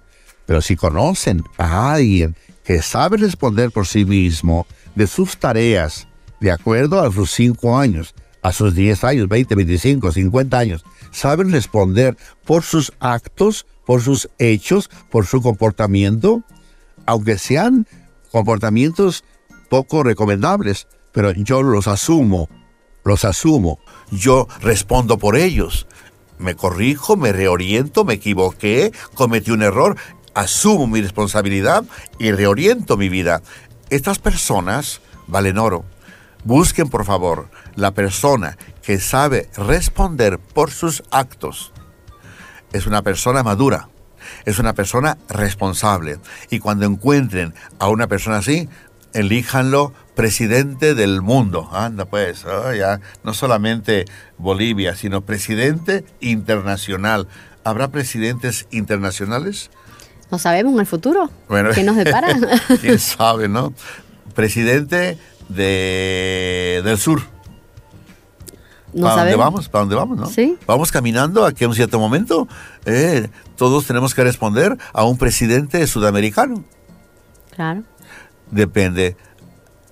Pero 0.50 0.64
si 0.64 0.76
conocen 0.76 1.44
a 1.60 1.94
alguien 1.94 2.36
que 2.64 2.82
sabe 2.82 3.18
responder 3.18 3.70
por 3.70 3.86
sí 3.86 4.04
mismo 4.04 4.66
de 4.96 5.06
sus 5.06 5.38
tareas 5.38 6.08
de 6.40 6.50
acuerdo 6.50 7.00
a 7.00 7.12
sus 7.12 7.30
5 7.34 7.78
años, 7.78 8.16
a 8.42 8.52
sus 8.52 8.74
10 8.74 9.04
años, 9.04 9.28
20, 9.28 9.54
25, 9.54 10.12
50 10.12 10.58
años, 10.58 10.84
saben 11.12 11.52
responder 11.52 12.18
por 12.46 12.64
sus 12.64 12.92
actos, 13.00 13.68
por 13.86 14.02
sus 14.02 14.28
hechos, 14.40 14.90
por 15.12 15.28
su 15.28 15.40
comportamiento, 15.44 16.42
aunque 17.06 17.38
sean 17.38 17.86
comportamientos 18.32 19.24
poco 19.70 20.02
recomendables, 20.02 20.88
pero 21.12 21.30
yo 21.30 21.62
los 21.62 21.88
asumo, 21.88 22.50
los 23.04 23.24
asumo. 23.24 23.78
Yo 24.10 24.48
respondo 24.62 25.20
por 25.20 25.36
ellos. 25.36 25.86
Me 26.40 26.56
corrijo, 26.56 27.18
me 27.18 27.34
reoriento, 27.34 28.06
me 28.06 28.14
equivoqué, 28.14 28.94
cometí 29.14 29.52
un 29.52 29.62
error, 29.62 29.98
asumo 30.34 30.88
mi 30.88 31.02
responsabilidad 31.02 31.84
y 32.18 32.32
reoriento 32.32 32.98
mi 32.98 33.10
vida. 33.10 33.42
Estas 33.90 34.20
personas 34.20 35.02
valen 35.28 35.58
oro. 35.58 35.86
Busquen 36.44 36.90
por 36.90 37.06
favor 37.06 37.50
la 37.76 37.92
persona 37.92 38.58
que 38.82 39.00
sabe 39.00 39.50
responder 39.56 40.40
por 40.40 40.72
sus 40.72 41.04
actos. 41.12 41.74
Es 42.72 42.86
una 42.88 43.02
persona 43.02 43.44
madura, 43.44 43.90
es 44.46 44.60
una 44.60 44.74
persona 44.74 45.18
responsable. 45.28 46.20
Y 46.50 46.60
cuando 46.60 46.86
encuentren 46.86 47.54
a 47.80 47.90
una 47.90 48.08
persona 48.08 48.38
así, 48.38 48.70
elíjanlo 49.14 49.94
presidente 50.16 50.96
del 50.96 51.22
mundo. 51.22 51.70
Anda 51.72 52.06
pues, 52.06 52.46
oh, 52.46 52.74
ya, 52.74 53.00
no 53.24 53.34
solamente 53.34 54.06
Bolivia, 54.38 54.96
sino 54.96 55.22
presidente 55.22 56.06
internacional. 56.20 57.28
¿Habrá 57.64 57.90
presidentes 57.90 58.68
internacionales? 58.72 59.72
No 60.32 60.38
sabemos 60.38 60.74
en 60.74 60.80
el 60.80 60.86
futuro. 60.86 61.30
¿Qué 61.74 61.84
nos 61.84 61.96
depara? 61.96 62.28
¿Quién 62.82 63.00
sabe, 63.00 63.48
no? 63.48 63.74
Presidente 64.36 65.18
de, 65.50 66.82
del 66.84 66.98
sur. 66.98 67.22
No 68.94 69.04
¿Para 69.04 69.16
dónde 69.18 69.32
sabemos. 69.32 69.38
vamos? 69.46 69.70
¿Para 69.70 69.80
dónde 69.82 69.96
vamos? 69.96 70.18
No? 70.18 70.26
Sí. 70.28 70.58
Vamos 70.66 70.92
caminando 70.92 71.46
aquí 71.46 71.64
a 71.64 71.68
un 71.68 71.76
cierto 71.76 72.00
momento. 72.00 72.48
eh, 72.86 73.28
todos 73.56 73.86
tenemos 73.86 74.14
que 74.16 74.24
responder 74.24 74.78
a 74.94 75.04
un 75.04 75.18
presidente 75.18 75.86
sudamericano. 75.88 76.64
Claro. 77.56 77.84
Depende 78.52 79.16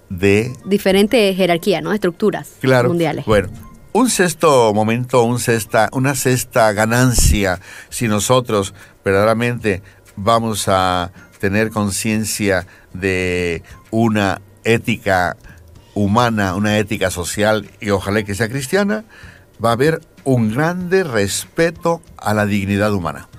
de 0.09 0.53
Diferente 0.65 1.33
jerarquía, 1.35 1.81
¿no? 1.81 1.91
Estructuras 1.93 2.49
Claro. 2.61 2.87
mundiales. 2.89 3.25
Bueno, 3.25 3.49
un 3.91 4.09
sexto 4.09 4.73
momento, 4.73 5.23
un 5.23 5.39
sexta, 5.39 5.89
una 5.91 6.15
sexta 6.15 6.71
ganancia, 6.71 7.59
si 7.89 8.07
nosotros 8.07 8.73
verdaderamente 9.03 9.83
vamos 10.17 10.67
a 10.67 11.11
tener 11.39 11.69
conciencia 11.71 12.67
de 12.93 13.63
una 13.91 14.41
ética 14.63 15.37
humana, 15.93 16.55
una 16.55 16.77
ética 16.77 17.09
social 17.09 17.69
y 17.79 17.91
ojalá 17.91 18.23
que 18.23 18.35
sea 18.35 18.49
cristiana, 18.49 19.05
va 19.63 19.69
a 19.69 19.73
haber 19.73 20.01
un 20.23 20.53
grande 20.53 21.03
respeto 21.03 22.01
a 22.17 22.33
la 22.33 22.45
dignidad 22.45 22.93
humana. 22.93 23.29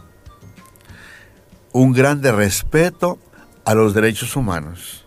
Un 1.72 1.92
grande 1.92 2.32
respeto 2.32 3.18
a 3.64 3.74
los 3.74 3.92
derechos 3.92 4.34
humanos. 4.36 5.04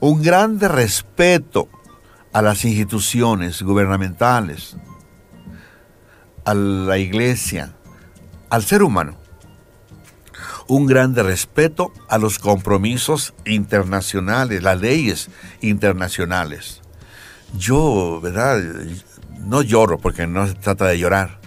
Un 0.00 0.22
grande 0.22 0.68
respeto 0.68 1.68
a 2.32 2.42
las 2.42 2.64
instituciones 2.64 3.62
gubernamentales, 3.62 4.76
a 6.44 6.54
la 6.54 6.98
iglesia, 6.98 7.74
al 8.48 8.62
ser 8.62 8.82
humano. 8.82 9.16
Un 10.68 10.86
grande 10.86 11.22
respeto 11.22 11.92
a 12.08 12.18
los 12.18 12.38
compromisos 12.38 13.34
internacionales, 13.46 14.62
las 14.62 14.80
leyes 14.80 15.30
internacionales. 15.62 16.82
Yo, 17.56 18.20
¿verdad? 18.22 18.60
No 19.40 19.62
lloro 19.62 19.98
porque 19.98 20.26
no 20.26 20.46
se 20.46 20.54
trata 20.54 20.86
de 20.86 20.98
llorar. 20.98 21.38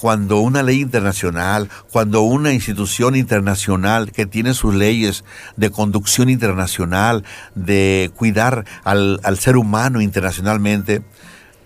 Cuando 0.00 0.40
una 0.40 0.62
ley 0.62 0.82
internacional, 0.82 1.70
cuando 1.90 2.20
una 2.20 2.52
institución 2.52 3.16
internacional 3.16 4.12
que 4.12 4.26
tiene 4.26 4.52
sus 4.52 4.74
leyes 4.74 5.24
de 5.56 5.70
conducción 5.70 6.28
internacional, 6.28 7.24
de 7.54 8.10
cuidar 8.14 8.66
al, 8.84 9.38
ser 9.38 9.56
humano 9.56 10.02
internacionalmente, 10.02 11.02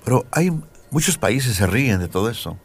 pero 0.05 0.27
hay 0.31 0.53
muchos 0.93 1.18
países 1.18 1.57
se 1.57 1.66
ríen 1.66 1.99
de 1.99 2.07
todo 2.07 2.31
eso. 2.31 2.57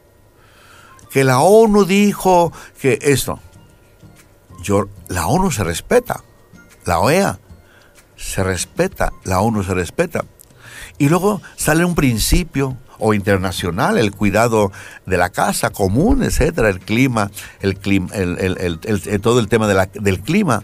Que 1.10 1.24
la 1.24 1.40
ONU 1.40 1.86
dijo 1.86 2.54
que 2.80 3.00
esto. 3.02 3.40
Yo, 4.66 4.90
la 5.10 5.28
ONU 5.28 5.52
se 5.52 5.64
respeta, 5.64 6.24
la 6.86 6.98
OEA 6.98 7.38
se 8.18 8.44
respeta, 8.44 9.14
la 9.24 9.40
ONU 9.40 9.64
se 9.64 9.76
respeta. 9.76 10.26
Y 10.98 11.08
luego 11.08 11.40
sale 11.56 11.86
un 11.86 11.94
principio 11.94 12.76
o 12.98 13.14
internacional, 13.14 14.00
el 14.00 14.12
cuidado 14.12 14.72
de 15.06 15.18
la 15.18 15.30
casa 15.30 15.70
común, 15.70 16.24
etcétera, 16.24 16.70
el 16.70 16.80
clima, 16.80 17.30
el 17.62 17.78
clima, 17.78 18.10
el, 18.16 18.80
todo 19.22 19.40
el 19.40 19.50
tema 19.50 19.68
del 19.68 20.22
clima. 20.22 20.64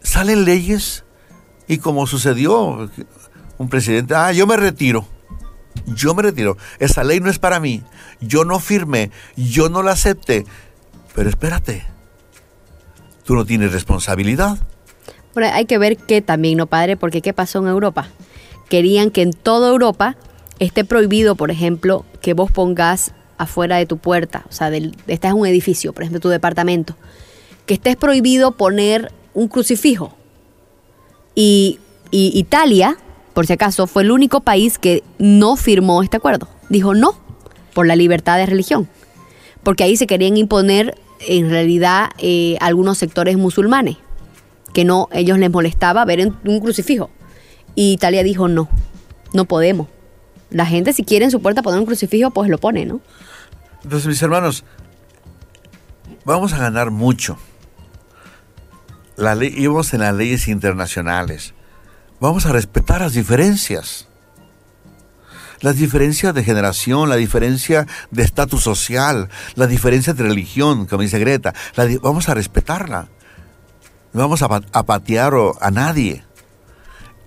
Salen 0.00 0.44
leyes 0.44 1.04
y 1.66 1.78
como 1.78 2.06
sucedió, 2.06 2.88
un 3.58 3.68
presidente, 3.68 4.14
ah, 4.14 4.30
yo 4.30 4.46
me 4.46 4.56
retiro. 4.56 5.08
Yo 5.86 6.14
me 6.14 6.22
retiro. 6.22 6.56
Esa 6.78 7.02
ley 7.02 7.18
no 7.18 7.30
es 7.30 7.40
para 7.40 7.58
mí. 7.58 7.82
Yo 8.20 8.44
no 8.44 8.60
firmé. 8.60 9.10
Yo 9.34 9.68
no 9.68 9.82
la 9.82 9.90
acepté. 9.90 10.46
Pero 11.16 11.28
espérate. 11.28 11.93
Tú 13.24 13.34
no 13.34 13.44
tienes 13.44 13.72
responsabilidad. 13.72 14.58
Bueno, 15.34 15.50
hay 15.52 15.64
que 15.64 15.78
ver 15.78 15.96
qué 15.96 16.22
también, 16.22 16.58
¿no, 16.58 16.66
padre? 16.66 16.96
Porque 16.96 17.22
¿qué 17.22 17.32
pasó 17.32 17.58
en 17.58 17.66
Europa? 17.66 18.08
Querían 18.68 19.10
que 19.10 19.22
en 19.22 19.32
toda 19.32 19.70
Europa 19.70 20.16
esté 20.58 20.84
prohibido, 20.84 21.34
por 21.34 21.50
ejemplo, 21.50 22.04
que 22.20 22.34
vos 22.34 22.50
pongas 22.50 23.12
afuera 23.36 23.76
de 23.76 23.86
tu 23.86 23.98
puerta, 23.98 24.44
o 24.48 24.52
sea, 24.52 24.70
del, 24.70 24.96
este 25.06 25.26
es 25.26 25.34
un 25.34 25.46
edificio, 25.46 25.92
por 25.92 26.04
ejemplo, 26.04 26.20
tu 26.20 26.28
departamento, 26.28 26.96
que 27.66 27.74
estés 27.74 27.96
prohibido 27.96 28.52
poner 28.52 29.10
un 29.32 29.48
crucifijo. 29.48 30.14
Y 31.34 31.80
Italia, 32.12 32.96
por 33.32 33.46
si 33.46 33.54
acaso, 33.54 33.88
fue 33.88 34.02
el 34.04 34.12
único 34.12 34.40
país 34.40 34.78
que 34.78 35.02
no 35.18 35.56
firmó 35.56 36.02
este 36.02 36.16
acuerdo. 36.16 36.48
Dijo 36.68 36.94
no 36.94 37.18
por 37.74 37.86
la 37.86 37.96
libertad 37.96 38.38
de 38.38 38.46
religión. 38.46 38.88
Porque 39.64 39.82
ahí 39.82 39.96
se 39.96 40.06
querían 40.06 40.36
imponer, 40.36 40.96
en 41.26 41.50
realidad, 41.50 42.10
eh, 42.18 42.56
algunos 42.60 42.98
sectores 42.98 43.36
musulmanes 43.36 43.96
que 44.72 44.84
no 44.84 45.08
ellos 45.12 45.38
les 45.38 45.50
molestaba 45.50 46.04
ver 46.04 46.32
un 46.44 46.60
crucifijo. 46.60 47.10
Y 47.74 47.92
Italia 47.92 48.22
dijo 48.22 48.48
no, 48.48 48.68
no 49.32 49.44
podemos. 49.44 49.88
La 50.50 50.66
gente 50.66 50.92
si 50.92 51.04
quiere 51.04 51.24
en 51.24 51.30
su 51.30 51.42
puerta 51.42 51.62
poner 51.62 51.80
un 51.80 51.86
crucifijo, 51.86 52.30
pues 52.30 52.48
lo 52.48 52.58
pone, 52.58 52.86
¿no? 52.86 53.00
Entonces, 53.82 54.06
mis 54.06 54.22
hermanos, 54.22 54.64
vamos 56.24 56.52
a 56.52 56.58
ganar 56.58 56.90
mucho. 56.90 57.36
La 59.16 59.34
ley, 59.34 59.52
íbamos 59.56 59.92
en 59.94 60.00
las 60.00 60.14
leyes 60.14 60.48
internacionales. 60.48 61.54
Vamos 62.20 62.46
a 62.46 62.52
respetar 62.52 63.00
las 63.00 63.12
diferencias. 63.12 64.08
Las 65.64 65.76
diferencias 65.76 66.34
de 66.34 66.44
generación, 66.44 67.08
la 67.08 67.16
diferencia 67.16 67.86
de 68.10 68.22
estatus 68.22 68.62
social, 68.62 69.30
la 69.54 69.66
diferencia 69.66 70.12
de 70.12 70.22
religión, 70.22 70.84
como 70.84 71.00
dice 71.00 71.18
Greta. 71.18 71.54
vamos 72.02 72.28
a 72.28 72.34
respetarla. 72.34 73.08
No 74.12 74.20
vamos 74.20 74.42
a, 74.42 74.48
pa- 74.50 74.60
a 74.72 74.82
patear 74.82 75.32
a 75.62 75.70
nadie. 75.70 76.22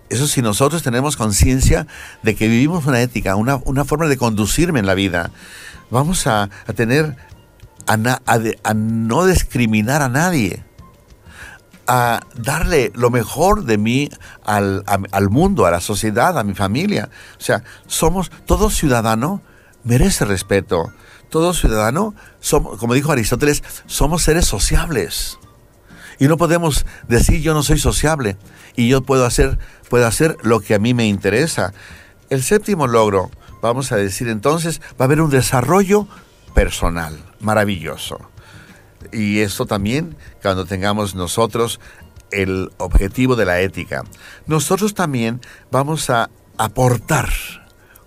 Eso 0.10 0.28
si 0.28 0.44
nosotros 0.44 0.84
tenemos 0.84 1.18
conciencia 1.18 1.88
de 2.22 2.36
que 2.36 2.48
vivimos 2.48 2.86
una 2.86 3.02
ética, 3.02 3.36
una, 3.36 3.56
una 3.66 3.86
forma 3.86 4.06
de 4.06 4.18
conducirme 4.18 4.80
en 4.82 4.86
la 4.86 4.94
vida, 4.94 5.32
vamos 5.90 6.28
a, 6.28 6.44
a 6.44 6.74
tener, 6.74 7.18
a, 7.88 7.98
a 8.28 8.38
de- 8.38 8.60
a 8.64 8.76
no 8.76 9.26
discriminar 9.26 10.04
a 10.04 10.10
nadie, 10.10 10.64
a 11.88 12.20
darle 12.36 12.92
lo 12.96 13.10
mejor 13.10 13.64
de 13.64 13.78
mí 13.78 14.10
al, 14.46 14.84
a- 14.88 15.00
al 15.12 15.30
mundo, 15.30 15.66
a 15.66 15.72
la 15.72 15.80
sociedad, 15.82 16.38
a 16.38 16.44
mi 16.44 16.54
familia. 16.54 17.10
O 17.40 17.42
sea, 17.42 17.64
somos, 17.88 18.30
todo 18.46 18.70
ciudadano 18.70 19.42
merece 19.84 20.26
respeto. 20.26 20.92
Todo 21.30 21.54
ciudadano, 21.54 22.14
somos, 22.40 22.78
como 22.80 22.94
dijo 22.94 23.12
Aristóteles, 23.12 23.64
somos 23.86 24.24
seres 24.24 24.46
sociables. 24.46 25.38
Y 26.20 26.28
no 26.28 26.38
podemos 26.38 26.86
decir 27.08 27.42
yo 27.42 27.54
no 27.54 27.64
soy 27.64 27.78
sociable 27.80 28.38
y 28.76 28.88
yo 28.88 29.02
puedo 29.04 29.26
hacer, 29.26 29.60
puedo 29.90 30.08
hacer 30.08 30.38
lo 30.42 30.62
que 30.62 30.74
a 30.74 30.80
mí 30.80 30.94
me 30.94 31.06
interesa. 31.08 31.74
El 32.30 32.42
séptimo 32.44 32.88
logro, 32.88 33.30
vamos 33.62 33.92
a 33.92 33.98
decir 33.98 34.28
entonces, 34.30 34.82
va 35.00 35.02
a 35.02 35.04
haber 35.06 35.22
un 35.22 35.30
desarrollo 35.30 36.08
personal 36.56 37.18
maravilloso. 37.40 38.20
Y 39.12 39.40
esto 39.40 39.66
también 39.66 40.16
cuando 40.42 40.66
tengamos 40.66 41.16
nosotros 41.16 41.80
el 42.32 42.72
objetivo 42.78 43.36
de 43.36 43.46
la 43.46 43.62
ética. 43.62 44.04
Nosotros 44.46 44.94
también 44.94 45.42
vamos 45.72 46.10
a 46.10 46.30
aportar 46.58 47.30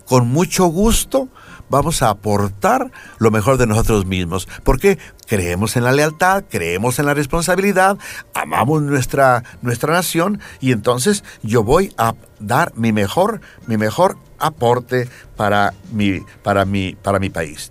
con 0.04 0.28
mucho 0.28 0.66
gusto 0.66 1.28
vamos 1.70 2.02
a 2.02 2.10
aportar 2.10 2.90
lo 3.18 3.30
mejor 3.30 3.56
de 3.56 3.66
nosotros 3.66 4.04
mismos. 4.04 4.46
Porque 4.64 4.98
creemos 5.26 5.76
en 5.76 5.84
la 5.84 5.92
lealtad, 5.92 6.44
creemos 6.50 6.98
en 6.98 7.06
la 7.06 7.14
responsabilidad, 7.14 7.96
amamos 8.34 8.82
nuestra, 8.82 9.44
nuestra 9.62 9.94
nación 9.94 10.40
y 10.60 10.72
entonces 10.72 11.24
yo 11.42 11.62
voy 11.62 11.94
a 11.96 12.14
dar 12.40 12.72
mi 12.76 12.92
mejor, 12.92 13.40
mi 13.66 13.78
mejor 13.78 14.18
aporte 14.38 15.08
para 15.36 15.72
mi, 15.92 16.20
para 16.42 16.64
mi, 16.64 16.94
para 16.96 17.18
mi 17.18 17.30
país. 17.30 17.70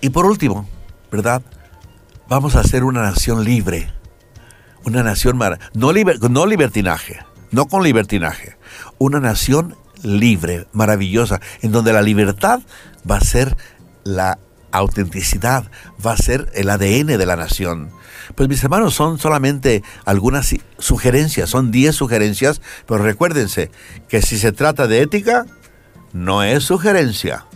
Y 0.00 0.10
por 0.10 0.24
último, 0.24 0.66
¿verdad? 1.12 1.42
Vamos 2.30 2.54
a 2.54 2.62
ser 2.62 2.84
una 2.84 3.02
nación 3.02 3.42
libre. 3.42 3.90
Una 4.84 5.02
nación 5.02 5.36
mar 5.36 5.58
no, 5.74 5.92
no 5.92 6.46
libertinaje, 6.46 7.18
no 7.50 7.66
con 7.66 7.82
libertinaje. 7.82 8.56
Una 8.98 9.18
nación 9.18 9.74
libre, 10.04 10.68
maravillosa, 10.72 11.40
en 11.60 11.72
donde 11.72 11.92
la 11.92 12.02
libertad 12.02 12.60
va 13.10 13.16
a 13.16 13.20
ser 13.20 13.56
la 14.04 14.38
autenticidad, 14.70 15.72
va 16.06 16.12
a 16.12 16.16
ser 16.16 16.48
el 16.54 16.70
ADN 16.70 17.18
de 17.18 17.26
la 17.26 17.34
nación. 17.34 17.90
Pues 18.36 18.48
mis 18.48 18.62
hermanos, 18.62 18.94
son 18.94 19.18
solamente 19.18 19.82
algunas 20.04 20.54
sugerencias, 20.78 21.50
son 21.50 21.72
10 21.72 21.96
sugerencias, 21.96 22.62
pero 22.86 23.02
recuérdense 23.02 23.72
que 24.08 24.22
si 24.22 24.38
se 24.38 24.52
trata 24.52 24.86
de 24.86 25.02
ética, 25.02 25.46
no 26.12 26.44
es 26.44 26.62
sugerencia, 26.62 27.46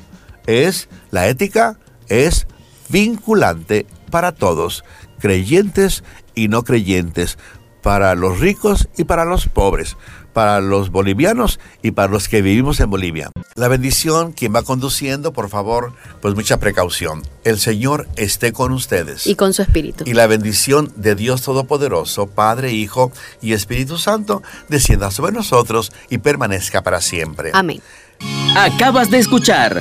es 0.48 0.88
la 1.12 1.28
ética 1.28 1.78
es 2.08 2.48
vinculante 2.88 3.86
para 4.14 4.30
todos, 4.30 4.84
creyentes 5.18 6.04
y 6.36 6.46
no 6.46 6.62
creyentes, 6.62 7.36
para 7.82 8.14
los 8.14 8.38
ricos 8.38 8.88
y 8.96 9.02
para 9.02 9.24
los 9.24 9.48
pobres, 9.48 9.96
para 10.32 10.60
los 10.60 10.90
bolivianos 10.90 11.58
y 11.82 11.90
para 11.90 12.12
los 12.12 12.28
que 12.28 12.40
vivimos 12.40 12.78
en 12.78 12.90
Bolivia. 12.90 13.32
La 13.56 13.66
bendición, 13.66 14.30
quien 14.30 14.54
va 14.54 14.62
conduciendo, 14.62 15.32
por 15.32 15.48
favor, 15.48 15.94
pues 16.22 16.36
mucha 16.36 16.60
precaución. 16.60 17.22
El 17.42 17.58
Señor 17.58 18.06
esté 18.14 18.52
con 18.52 18.70
ustedes. 18.70 19.26
Y 19.26 19.34
con 19.34 19.52
su 19.52 19.62
Espíritu. 19.62 20.04
Y 20.06 20.12
la 20.12 20.28
bendición 20.28 20.92
de 20.94 21.16
Dios 21.16 21.42
Todopoderoso, 21.42 22.28
Padre, 22.28 22.70
Hijo 22.70 23.10
y 23.42 23.52
Espíritu 23.52 23.98
Santo, 23.98 24.44
descienda 24.68 25.10
sobre 25.10 25.32
nosotros 25.32 25.90
y 26.08 26.18
permanezca 26.18 26.84
para 26.84 27.00
siempre. 27.00 27.50
Amén. 27.52 27.82
Acabas 28.56 29.10
de 29.10 29.18
escuchar 29.18 29.80